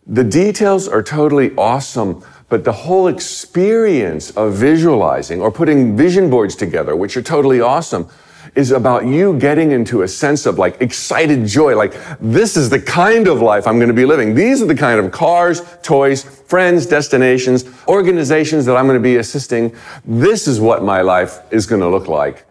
The 0.05 0.23
details 0.23 0.87
are 0.87 1.01
totally 1.01 1.55
awesome, 1.55 2.23
but 2.49 2.63
the 2.63 2.71
whole 2.71 3.07
experience 3.07 4.31
of 4.31 4.53
visualizing 4.53 5.41
or 5.41 5.51
putting 5.51 5.97
vision 5.97 6.29
boards 6.29 6.55
together, 6.55 6.95
which 6.95 7.17
are 7.17 7.21
totally 7.21 7.59
awesome, 7.59 8.07
is 8.55 8.71
about 8.71 9.05
you 9.05 9.37
getting 9.37 9.71
into 9.71 10.03
a 10.03 10.07
sense 10.07 10.45
of 10.45 10.57
like 10.57 10.81
excited 10.81 11.45
joy. 11.45 11.75
Like, 11.75 11.93
this 12.19 12.55
is 12.55 12.69
the 12.69 12.79
kind 12.79 13.27
of 13.27 13.41
life 13.41 13.67
I'm 13.67 13.77
going 13.77 13.89
to 13.89 13.93
be 13.93 14.05
living. 14.05 14.33
These 14.33 14.61
are 14.61 14.65
the 14.65 14.75
kind 14.75 14.99
of 14.99 15.11
cars, 15.11 15.61
toys, 15.83 16.23
friends, 16.23 16.85
destinations, 16.85 17.65
organizations 17.87 18.65
that 18.65 18.77
I'm 18.77 18.85
going 18.85 18.97
to 18.97 19.03
be 19.03 19.17
assisting. 19.17 19.75
This 20.05 20.47
is 20.47 20.61
what 20.61 20.83
my 20.83 21.01
life 21.01 21.41
is 21.51 21.65
going 21.65 21.81
to 21.81 21.89
look 21.89 22.07
like 22.07 22.45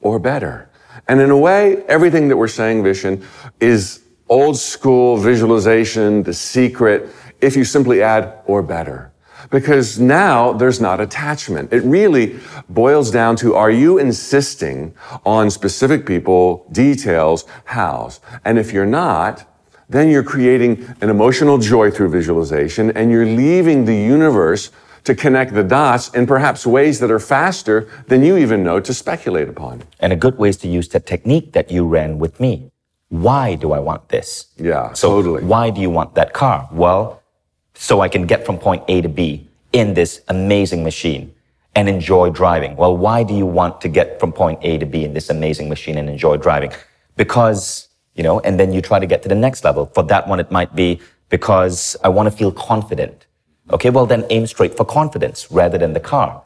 or 0.00 0.18
better. 0.18 0.70
And 1.08 1.20
in 1.20 1.30
a 1.30 1.36
way, 1.36 1.82
everything 1.88 2.28
that 2.28 2.36
we're 2.36 2.48
saying, 2.48 2.84
Vishen, 2.84 3.24
is 3.58 4.02
old 4.28 4.56
school 4.56 5.16
visualization, 5.16 6.22
the 6.22 6.32
secret, 6.32 7.10
if 7.40 7.56
you 7.56 7.64
simply 7.64 8.00
add 8.00 8.38
or 8.46 8.62
better 8.62 9.09
because 9.50 9.98
now 9.98 10.52
there's 10.52 10.80
not 10.80 11.00
attachment. 11.00 11.72
It 11.72 11.82
really 11.82 12.38
boils 12.68 13.10
down 13.10 13.36
to 13.36 13.54
are 13.54 13.70
you 13.70 13.98
insisting 13.98 14.94
on 15.26 15.50
specific 15.50 16.06
people, 16.06 16.66
details, 16.72 17.44
hows? 17.64 18.20
And 18.44 18.58
if 18.58 18.72
you're 18.72 18.86
not, 18.86 19.46
then 19.88 20.08
you're 20.08 20.22
creating 20.22 20.86
an 21.00 21.10
emotional 21.10 21.58
joy 21.58 21.90
through 21.90 22.10
visualization 22.10 22.90
and 22.92 23.10
you're 23.10 23.26
leaving 23.26 23.84
the 23.84 23.96
universe 23.96 24.70
to 25.02 25.14
connect 25.14 25.54
the 25.54 25.64
dots 25.64 26.08
in 26.10 26.26
perhaps 26.26 26.66
ways 26.66 27.00
that 27.00 27.10
are 27.10 27.18
faster 27.18 27.88
than 28.06 28.22
you 28.22 28.36
even 28.36 28.62
know 28.62 28.78
to 28.80 28.94
speculate 28.94 29.48
upon. 29.48 29.82
And 29.98 30.12
a 30.12 30.16
good 30.16 30.38
way 30.38 30.50
is 30.50 30.56
to 30.58 30.68
use 30.68 30.88
that 30.88 31.06
technique 31.06 31.52
that 31.52 31.70
you 31.70 31.86
ran 31.86 32.18
with 32.18 32.38
me. 32.38 32.70
Why 33.08 33.56
do 33.56 33.72
I 33.72 33.80
want 33.80 34.08
this? 34.10 34.46
Yeah, 34.56 34.92
so 34.92 35.08
totally. 35.08 35.42
Why 35.42 35.70
do 35.70 35.80
you 35.80 35.90
want 35.90 36.14
that 36.14 36.32
car? 36.32 36.68
Well, 36.70 37.19
so 37.80 38.02
I 38.02 38.08
can 38.10 38.26
get 38.26 38.44
from 38.44 38.58
point 38.58 38.84
A 38.88 39.00
to 39.00 39.08
B 39.08 39.48
in 39.72 39.94
this 39.94 40.20
amazing 40.28 40.84
machine 40.84 41.34
and 41.74 41.88
enjoy 41.88 42.28
driving. 42.28 42.76
Well, 42.76 42.94
why 42.94 43.22
do 43.22 43.34
you 43.34 43.46
want 43.46 43.80
to 43.80 43.88
get 43.88 44.20
from 44.20 44.32
point 44.32 44.58
A 44.60 44.76
to 44.76 44.84
B 44.84 45.02
in 45.02 45.14
this 45.14 45.30
amazing 45.30 45.70
machine 45.70 45.96
and 45.96 46.06
enjoy 46.06 46.36
driving? 46.36 46.72
Because, 47.16 47.88
you 48.14 48.22
know, 48.22 48.38
and 48.40 48.60
then 48.60 48.74
you 48.74 48.82
try 48.82 48.98
to 48.98 49.06
get 49.06 49.22
to 49.22 49.30
the 49.30 49.34
next 49.34 49.64
level. 49.64 49.86
For 49.94 50.02
that 50.04 50.28
one, 50.28 50.40
it 50.40 50.50
might 50.50 50.76
be 50.76 51.00
because 51.30 51.96
I 52.04 52.10
want 52.10 52.30
to 52.30 52.36
feel 52.36 52.52
confident. 52.52 53.26
Okay, 53.70 53.88
well, 53.88 54.04
then 54.04 54.26
aim 54.28 54.46
straight 54.46 54.76
for 54.76 54.84
confidence 54.84 55.50
rather 55.50 55.78
than 55.78 55.94
the 55.94 56.00
car, 56.00 56.42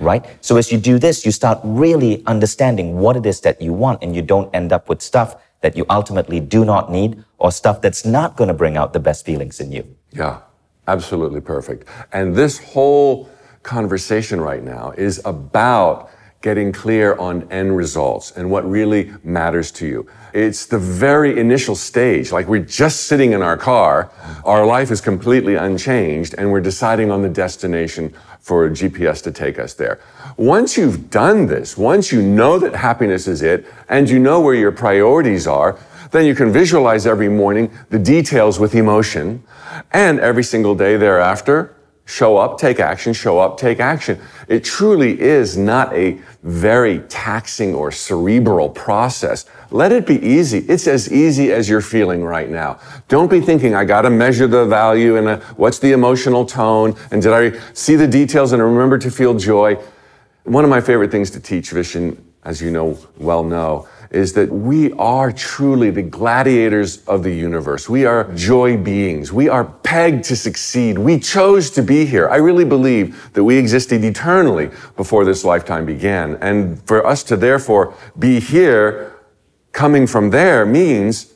right? 0.00 0.22
So 0.42 0.58
as 0.58 0.70
you 0.70 0.76
do 0.76 0.98
this, 0.98 1.24
you 1.24 1.32
start 1.32 1.60
really 1.64 2.22
understanding 2.26 2.98
what 2.98 3.16
it 3.16 3.24
is 3.24 3.40
that 3.40 3.62
you 3.62 3.72
want 3.72 4.02
and 4.02 4.14
you 4.14 4.20
don't 4.20 4.54
end 4.54 4.70
up 4.70 4.90
with 4.90 5.00
stuff 5.00 5.36
that 5.62 5.78
you 5.78 5.86
ultimately 5.88 6.40
do 6.40 6.62
not 6.62 6.92
need 6.92 7.24
or 7.38 7.50
stuff 7.50 7.80
that's 7.80 8.04
not 8.04 8.36
going 8.36 8.48
to 8.48 8.54
bring 8.54 8.76
out 8.76 8.92
the 8.92 9.00
best 9.00 9.24
feelings 9.24 9.60
in 9.60 9.72
you. 9.72 9.96
Yeah. 10.12 10.40
Absolutely 10.86 11.40
perfect. 11.40 11.88
And 12.12 12.34
this 12.34 12.58
whole 12.58 13.28
conversation 13.62 14.40
right 14.40 14.62
now 14.62 14.92
is 14.96 15.20
about 15.24 16.10
getting 16.42 16.70
clear 16.72 17.14
on 17.16 17.50
end 17.50 17.74
results 17.74 18.30
and 18.32 18.50
what 18.50 18.68
really 18.70 19.10
matters 19.22 19.70
to 19.70 19.86
you. 19.86 20.06
It's 20.34 20.66
the 20.66 20.78
very 20.78 21.40
initial 21.40 21.74
stage, 21.74 22.32
like 22.32 22.46
we're 22.46 22.58
just 22.58 23.06
sitting 23.06 23.32
in 23.32 23.40
our 23.40 23.56
car, 23.56 24.10
our 24.44 24.66
life 24.66 24.90
is 24.90 25.00
completely 25.00 25.54
unchanged, 25.54 26.34
and 26.36 26.52
we're 26.52 26.60
deciding 26.60 27.10
on 27.10 27.22
the 27.22 27.30
destination 27.30 28.12
for 28.40 28.68
GPS 28.68 29.22
to 29.22 29.32
take 29.32 29.58
us 29.58 29.72
there. 29.72 30.00
Once 30.36 30.76
you've 30.76 31.08
done 31.08 31.46
this, 31.46 31.78
once 31.78 32.12
you 32.12 32.20
know 32.20 32.58
that 32.58 32.74
happiness 32.74 33.26
is 33.26 33.40
it, 33.40 33.64
and 33.88 34.10
you 34.10 34.18
know 34.18 34.38
where 34.40 34.54
your 34.54 34.72
priorities 34.72 35.46
are, 35.46 35.78
then 36.14 36.26
you 36.26 36.34
can 36.34 36.52
visualize 36.52 37.08
every 37.08 37.28
morning 37.28 37.68
the 37.90 37.98
details 37.98 38.60
with 38.60 38.76
emotion 38.76 39.42
and 39.90 40.20
every 40.20 40.44
single 40.44 40.76
day 40.76 40.96
thereafter, 40.96 41.74
show 42.04 42.36
up, 42.36 42.56
take 42.56 42.78
action, 42.78 43.12
show 43.12 43.40
up, 43.40 43.58
take 43.58 43.80
action. 43.80 44.20
It 44.46 44.62
truly 44.62 45.20
is 45.20 45.56
not 45.56 45.92
a 45.92 46.20
very 46.44 47.00
taxing 47.08 47.74
or 47.74 47.90
cerebral 47.90 48.68
process. 48.68 49.46
Let 49.72 49.90
it 49.90 50.06
be 50.06 50.24
easy. 50.24 50.58
It's 50.68 50.86
as 50.86 51.12
easy 51.12 51.50
as 51.50 51.68
you're 51.68 51.80
feeling 51.80 52.22
right 52.22 52.48
now. 52.48 52.78
Don't 53.08 53.28
be 53.28 53.40
thinking, 53.40 53.74
I 53.74 53.84
gotta 53.84 54.10
measure 54.10 54.46
the 54.46 54.66
value 54.66 55.16
and 55.16 55.26
uh, 55.26 55.40
what's 55.56 55.80
the 55.80 55.90
emotional 55.90 56.46
tone 56.46 56.94
and 57.10 57.20
did 57.22 57.32
I 57.32 57.58
see 57.72 57.96
the 57.96 58.06
details 58.06 58.52
and 58.52 58.62
remember 58.62 58.98
to 58.98 59.10
feel 59.10 59.34
joy. 59.34 59.82
One 60.44 60.62
of 60.62 60.70
my 60.70 60.80
favorite 60.80 61.10
things 61.10 61.28
to 61.30 61.40
teach, 61.40 61.72
Vishen, 61.72 62.22
as 62.44 62.60
you 62.60 62.70
know, 62.70 62.98
well 63.16 63.42
know, 63.42 63.88
is 64.10 64.34
that 64.34 64.50
we 64.50 64.92
are 64.92 65.32
truly 65.32 65.90
the 65.90 66.02
gladiators 66.02 67.04
of 67.06 67.22
the 67.22 67.32
universe. 67.32 67.88
We 67.88 68.04
are 68.04 68.32
joy 68.34 68.76
beings. 68.76 69.32
We 69.32 69.48
are 69.48 69.64
pegged 69.64 70.24
to 70.24 70.36
succeed. 70.36 70.98
We 70.98 71.18
chose 71.18 71.70
to 71.70 71.82
be 71.82 72.04
here. 72.04 72.28
I 72.28 72.36
really 72.36 72.64
believe 72.64 73.32
that 73.32 73.42
we 73.42 73.56
existed 73.56 74.04
eternally 74.04 74.70
before 74.96 75.24
this 75.24 75.44
lifetime 75.44 75.86
began. 75.86 76.36
And 76.36 76.80
for 76.86 77.04
us 77.04 77.24
to 77.24 77.36
therefore 77.36 77.94
be 78.18 78.40
here, 78.40 79.18
coming 79.72 80.06
from 80.06 80.30
there 80.30 80.64
means 80.64 81.32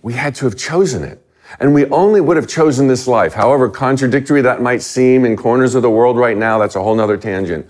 we 0.00 0.14
had 0.14 0.34
to 0.36 0.46
have 0.46 0.56
chosen 0.56 1.02
it. 1.02 1.22
And 1.60 1.74
we 1.74 1.86
only 1.86 2.20
would 2.20 2.36
have 2.36 2.48
chosen 2.48 2.88
this 2.88 3.06
life, 3.06 3.34
however 3.34 3.68
contradictory 3.68 4.42
that 4.42 4.62
might 4.62 4.82
seem 4.82 5.24
in 5.24 5.36
corners 5.36 5.74
of 5.74 5.82
the 5.82 5.90
world 5.90 6.16
right 6.16 6.36
now. 6.36 6.58
That's 6.58 6.76
a 6.76 6.82
whole 6.82 6.94
nother 6.94 7.16
tangent 7.16 7.68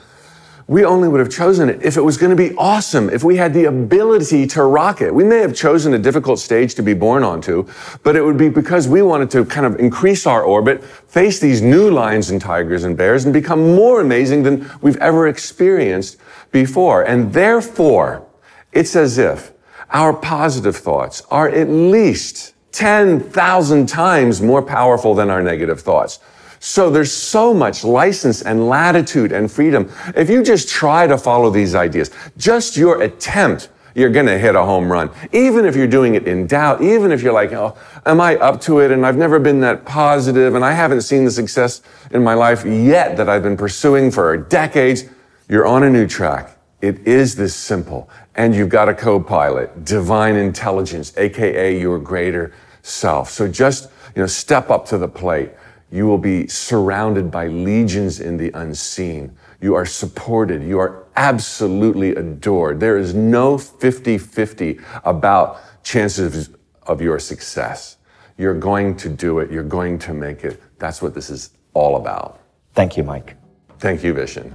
we 0.68 0.84
only 0.84 1.06
would 1.06 1.20
have 1.20 1.30
chosen 1.30 1.68
it 1.68 1.80
if 1.84 1.96
it 1.96 2.00
was 2.00 2.16
going 2.16 2.30
to 2.30 2.36
be 2.36 2.54
awesome, 2.56 3.08
if 3.10 3.22
we 3.22 3.36
had 3.36 3.54
the 3.54 3.64
ability 3.64 4.48
to 4.48 4.64
rock 4.64 5.00
it. 5.00 5.14
We 5.14 5.22
may 5.22 5.38
have 5.38 5.54
chosen 5.54 5.94
a 5.94 5.98
difficult 5.98 6.40
stage 6.40 6.74
to 6.74 6.82
be 6.82 6.92
born 6.92 7.22
onto, 7.22 7.68
but 8.02 8.16
it 8.16 8.22
would 8.22 8.36
be 8.36 8.48
because 8.48 8.88
we 8.88 9.00
wanted 9.00 9.30
to 9.30 9.44
kind 9.44 9.64
of 9.64 9.78
increase 9.78 10.26
our 10.26 10.42
orbit, 10.42 10.82
face 10.82 11.38
these 11.38 11.62
new 11.62 11.88
lions 11.88 12.30
and 12.30 12.40
tigers 12.40 12.82
and 12.82 12.96
bears, 12.96 13.24
and 13.24 13.32
become 13.32 13.76
more 13.76 14.00
amazing 14.00 14.42
than 14.42 14.68
we've 14.80 14.96
ever 14.96 15.28
experienced 15.28 16.16
before. 16.50 17.02
And 17.02 17.32
therefore, 17.32 18.26
it's 18.72 18.96
as 18.96 19.18
if 19.18 19.52
our 19.90 20.12
positive 20.12 20.76
thoughts 20.76 21.22
are 21.30 21.48
at 21.48 21.68
least 21.68 22.54
10,000 22.72 23.88
times 23.88 24.42
more 24.42 24.62
powerful 24.62 25.14
than 25.14 25.30
our 25.30 25.42
negative 25.42 25.80
thoughts. 25.80 26.18
So 26.66 26.90
there's 26.90 27.12
so 27.12 27.54
much 27.54 27.84
license 27.84 28.42
and 28.42 28.68
latitude 28.68 29.30
and 29.30 29.48
freedom. 29.48 29.88
If 30.16 30.28
you 30.28 30.42
just 30.42 30.68
try 30.68 31.06
to 31.06 31.16
follow 31.16 31.48
these 31.48 31.76
ideas, 31.76 32.10
just 32.38 32.76
your 32.76 33.02
attempt, 33.02 33.68
you're 33.94 34.10
going 34.10 34.26
to 34.26 34.36
hit 34.36 34.56
a 34.56 34.64
home 34.64 34.90
run. 34.90 35.12
Even 35.32 35.64
if 35.64 35.76
you're 35.76 35.86
doing 35.86 36.16
it 36.16 36.26
in 36.26 36.48
doubt, 36.48 36.82
even 36.82 37.12
if 37.12 37.22
you're 37.22 37.32
like, 37.32 37.52
oh, 37.52 37.76
am 38.04 38.20
I 38.20 38.34
up 38.38 38.60
to 38.62 38.80
it? 38.80 38.90
And 38.90 39.06
I've 39.06 39.16
never 39.16 39.38
been 39.38 39.60
that 39.60 39.84
positive 39.84 40.56
and 40.56 40.64
I 40.64 40.72
haven't 40.72 41.02
seen 41.02 41.24
the 41.24 41.30
success 41.30 41.82
in 42.10 42.24
my 42.24 42.34
life 42.34 42.64
yet 42.64 43.16
that 43.16 43.28
I've 43.28 43.44
been 43.44 43.56
pursuing 43.56 44.10
for 44.10 44.36
decades. 44.36 45.04
You're 45.48 45.66
on 45.66 45.84
a 45.84 45.88
new 45.88 46.08
track. 46.08 46.58
It 46.80 47.06
is 47.06 47.36
this 47.36 47.54
simple. 47.54 48.10
And 48.34 48.56
you've 48.56 48.70
got 48.70 48.88
a 48.88 48.94
co-pilot, 48.94 49.84
divine 49.84 50.34
intelligence, 50.34 51.16
AKA 51.16 51.78
your 51.80 52.00
greater 52.00 52.52
self. 52.82 53.30
So 53.30 53.46
just, 53.46 53.88
you 54.16 54.22
know, 54.22 54.26
step 54.26 54.68
up 54.68 54.84
to 54.86 54.98
the 54.98 55.08
plate. 55.08 55.52
You 55.90 56.06
will 56.06 56.18
be 56.18 56.46
surrounded 56.48 57.30
by 57.30 57.46
legions 57.46 58.20
in 58.20 58.36
the 58.36 58.50
unseen. 58.52 59.36
You 59.60 59.74
are 59.74 59.86
supported. 59.86 60.62
You 60.62 60.78
are 60.80 61.06
absolutely 61.16 62.10
adored. 62.10 62.80
There 62.80 62.98
is 62.98 63.14
no 63.14 63.56
50 63.56 64.18
50 64.18 64.80
about 65.04 65.60
chances 65.84 66.50
of 66.82 67.00
your 67.00 67.18
success. 67.18 67.96
You're 68.36 68.58
going 68.58 68.96
to 68.96 69.08
do 69.08 69.38
it. 69.38 69.50
You're 69.50 69.62
going 69.62 69.98
to 70.00 70.12
make 70.12 70.44
it. 70.44 70.60
That's 70.78 71.00
what 71.00 71.14
this 71.14 71.30
is 71.30 71.50
all 71.72 71.96
about. 71.96 72.40
Thank 72.74 72.96
you, 72.96 73.04
Mike. 73.04 73.36
Thank 73.78 74.02
you, 74.02 74.12
Vishen. 74.12 74.52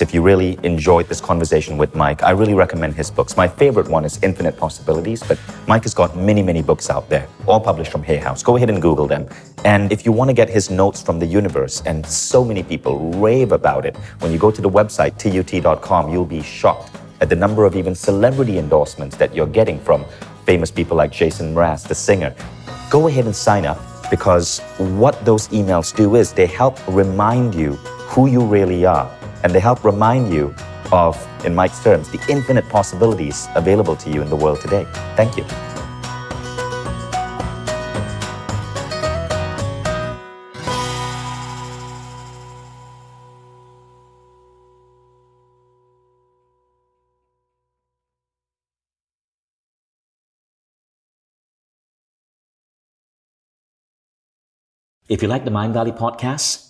If 0.00 0.14
you 0.14 0.22
really 0.22 0.58
enjoyed 0.62 1.08
this 1.08 1.20
conversation 1.20 1.76
with 1.76 1.94
Mike, 1.94 2.22
I 2.22 2.30
really 2.30 2.54
recommend 2.54 2.94
his 2.94 3.10
books. 3.10 3.36
My 3.36 3.46
favorite 3.46 3.86
one 3.86 4.06
is 4.06 4.18
Infinite 4.22 4.56
Possibilities, 4.56 5.22
but 5.22 5.38
Mike 5.68 5.82
has 5.82 5.92
got 5.92 6.16
many, 6.16 6.42
many 6.42 6.62
books 6.62 6.88
out 6.88 7.10
there, 7.10 7.28
all 7.46 7.60
published 7.60 7.92
from 7.92 8.02
Hay 8.04 8.16
House. 8.16 8.42
Go 8.42 8.56
ahead 8.56 8.70
and 8.70 8.80
Google 8.80 9.06
them. 9.06 9.28
And 9.62 9.92
if 9.92 10.06
you 10.06 10.12
want 10.12 10.30
to 10.30 10.32
get 10.32 10.48
his 10.48 10.70
notes 10.70 11.02
from 11.02 11.18
the 11.18 11.26
universe, 11.26 11.82
and 11.84 12.06
so 12.06 12.42
many 12.42 12.62
people 12.62 13.10
rave 13.20 13.52
about 13.52 13.84
it, 13.84 13.94
when 14.20 14.32
you 14.32 14.38
go 14.38 14.50
to 14.50 14.62
the 14.62 14.70
website, 14.70 15.18
tut.com, 15.18 16.10
you'll 16.10 16.24
be 16.24 16.40
shocked 16.40 16.96
at 17.20 17.28
the 17.28 17.36
number 17.36 17.66
of 17.66 17.76
even 17.76 17.94
celebrity 17.94 18.56
endorsements 18.56 19.16
that 19.18 19.34
you're 19.34 19.46
getting 19.46 19.78
from 19.78 20.06
famous 20.46 20.70
people 20.70 20.96
like 20.96 21.12
Jason 21.12 21.54
Mraz, 21.54 21.86
the 21.86 21.94
singer. 21.94 22.34
Go 22.88 23.08
ahead 23.08 23.26
and 23.26 23.36
sign 23.36 23.66
up 23.66 23.78
because 24.10 24.60
what 24.78 25.22
those 25.26 25.48
emails 25.48 25.94
do 25.94 26.16
is 26.16 26.32
they 26.32 26.46
help 26.46 26.78
remind 26.88 27.54
you 27.54 27.74
who 28.14 28.28
you 28.28 28.40
really 28.40 28.86
are 28.86 29.14
and 29.42 29.52
they 29.52 29.60
help 29.60 29.84
remind 29.84 30.32
you 30.32 30.54
of, 30.92 31.16
in 31.44 31.54
Mike's 31.54 31.82
terms, 31.82 32.08
the 32.10 32.20
infinite 32.28 32.68
possibilities 32.68 33.48
available 33.54 33.96
to 33.96 34.10
you 34.10 34.22
in 34.22 34.28
the 34.28 34.36
world 34.36 34.60
today. 34.60 34.86
Thank 35.16 35.36
you. 35.36 35.44
If 55.08 55.22
you 55.22 55.28
like 55.28 55.44
the 55.44 55.50
Mindvalley 55.50 55.98
podcast, 55.98 56.69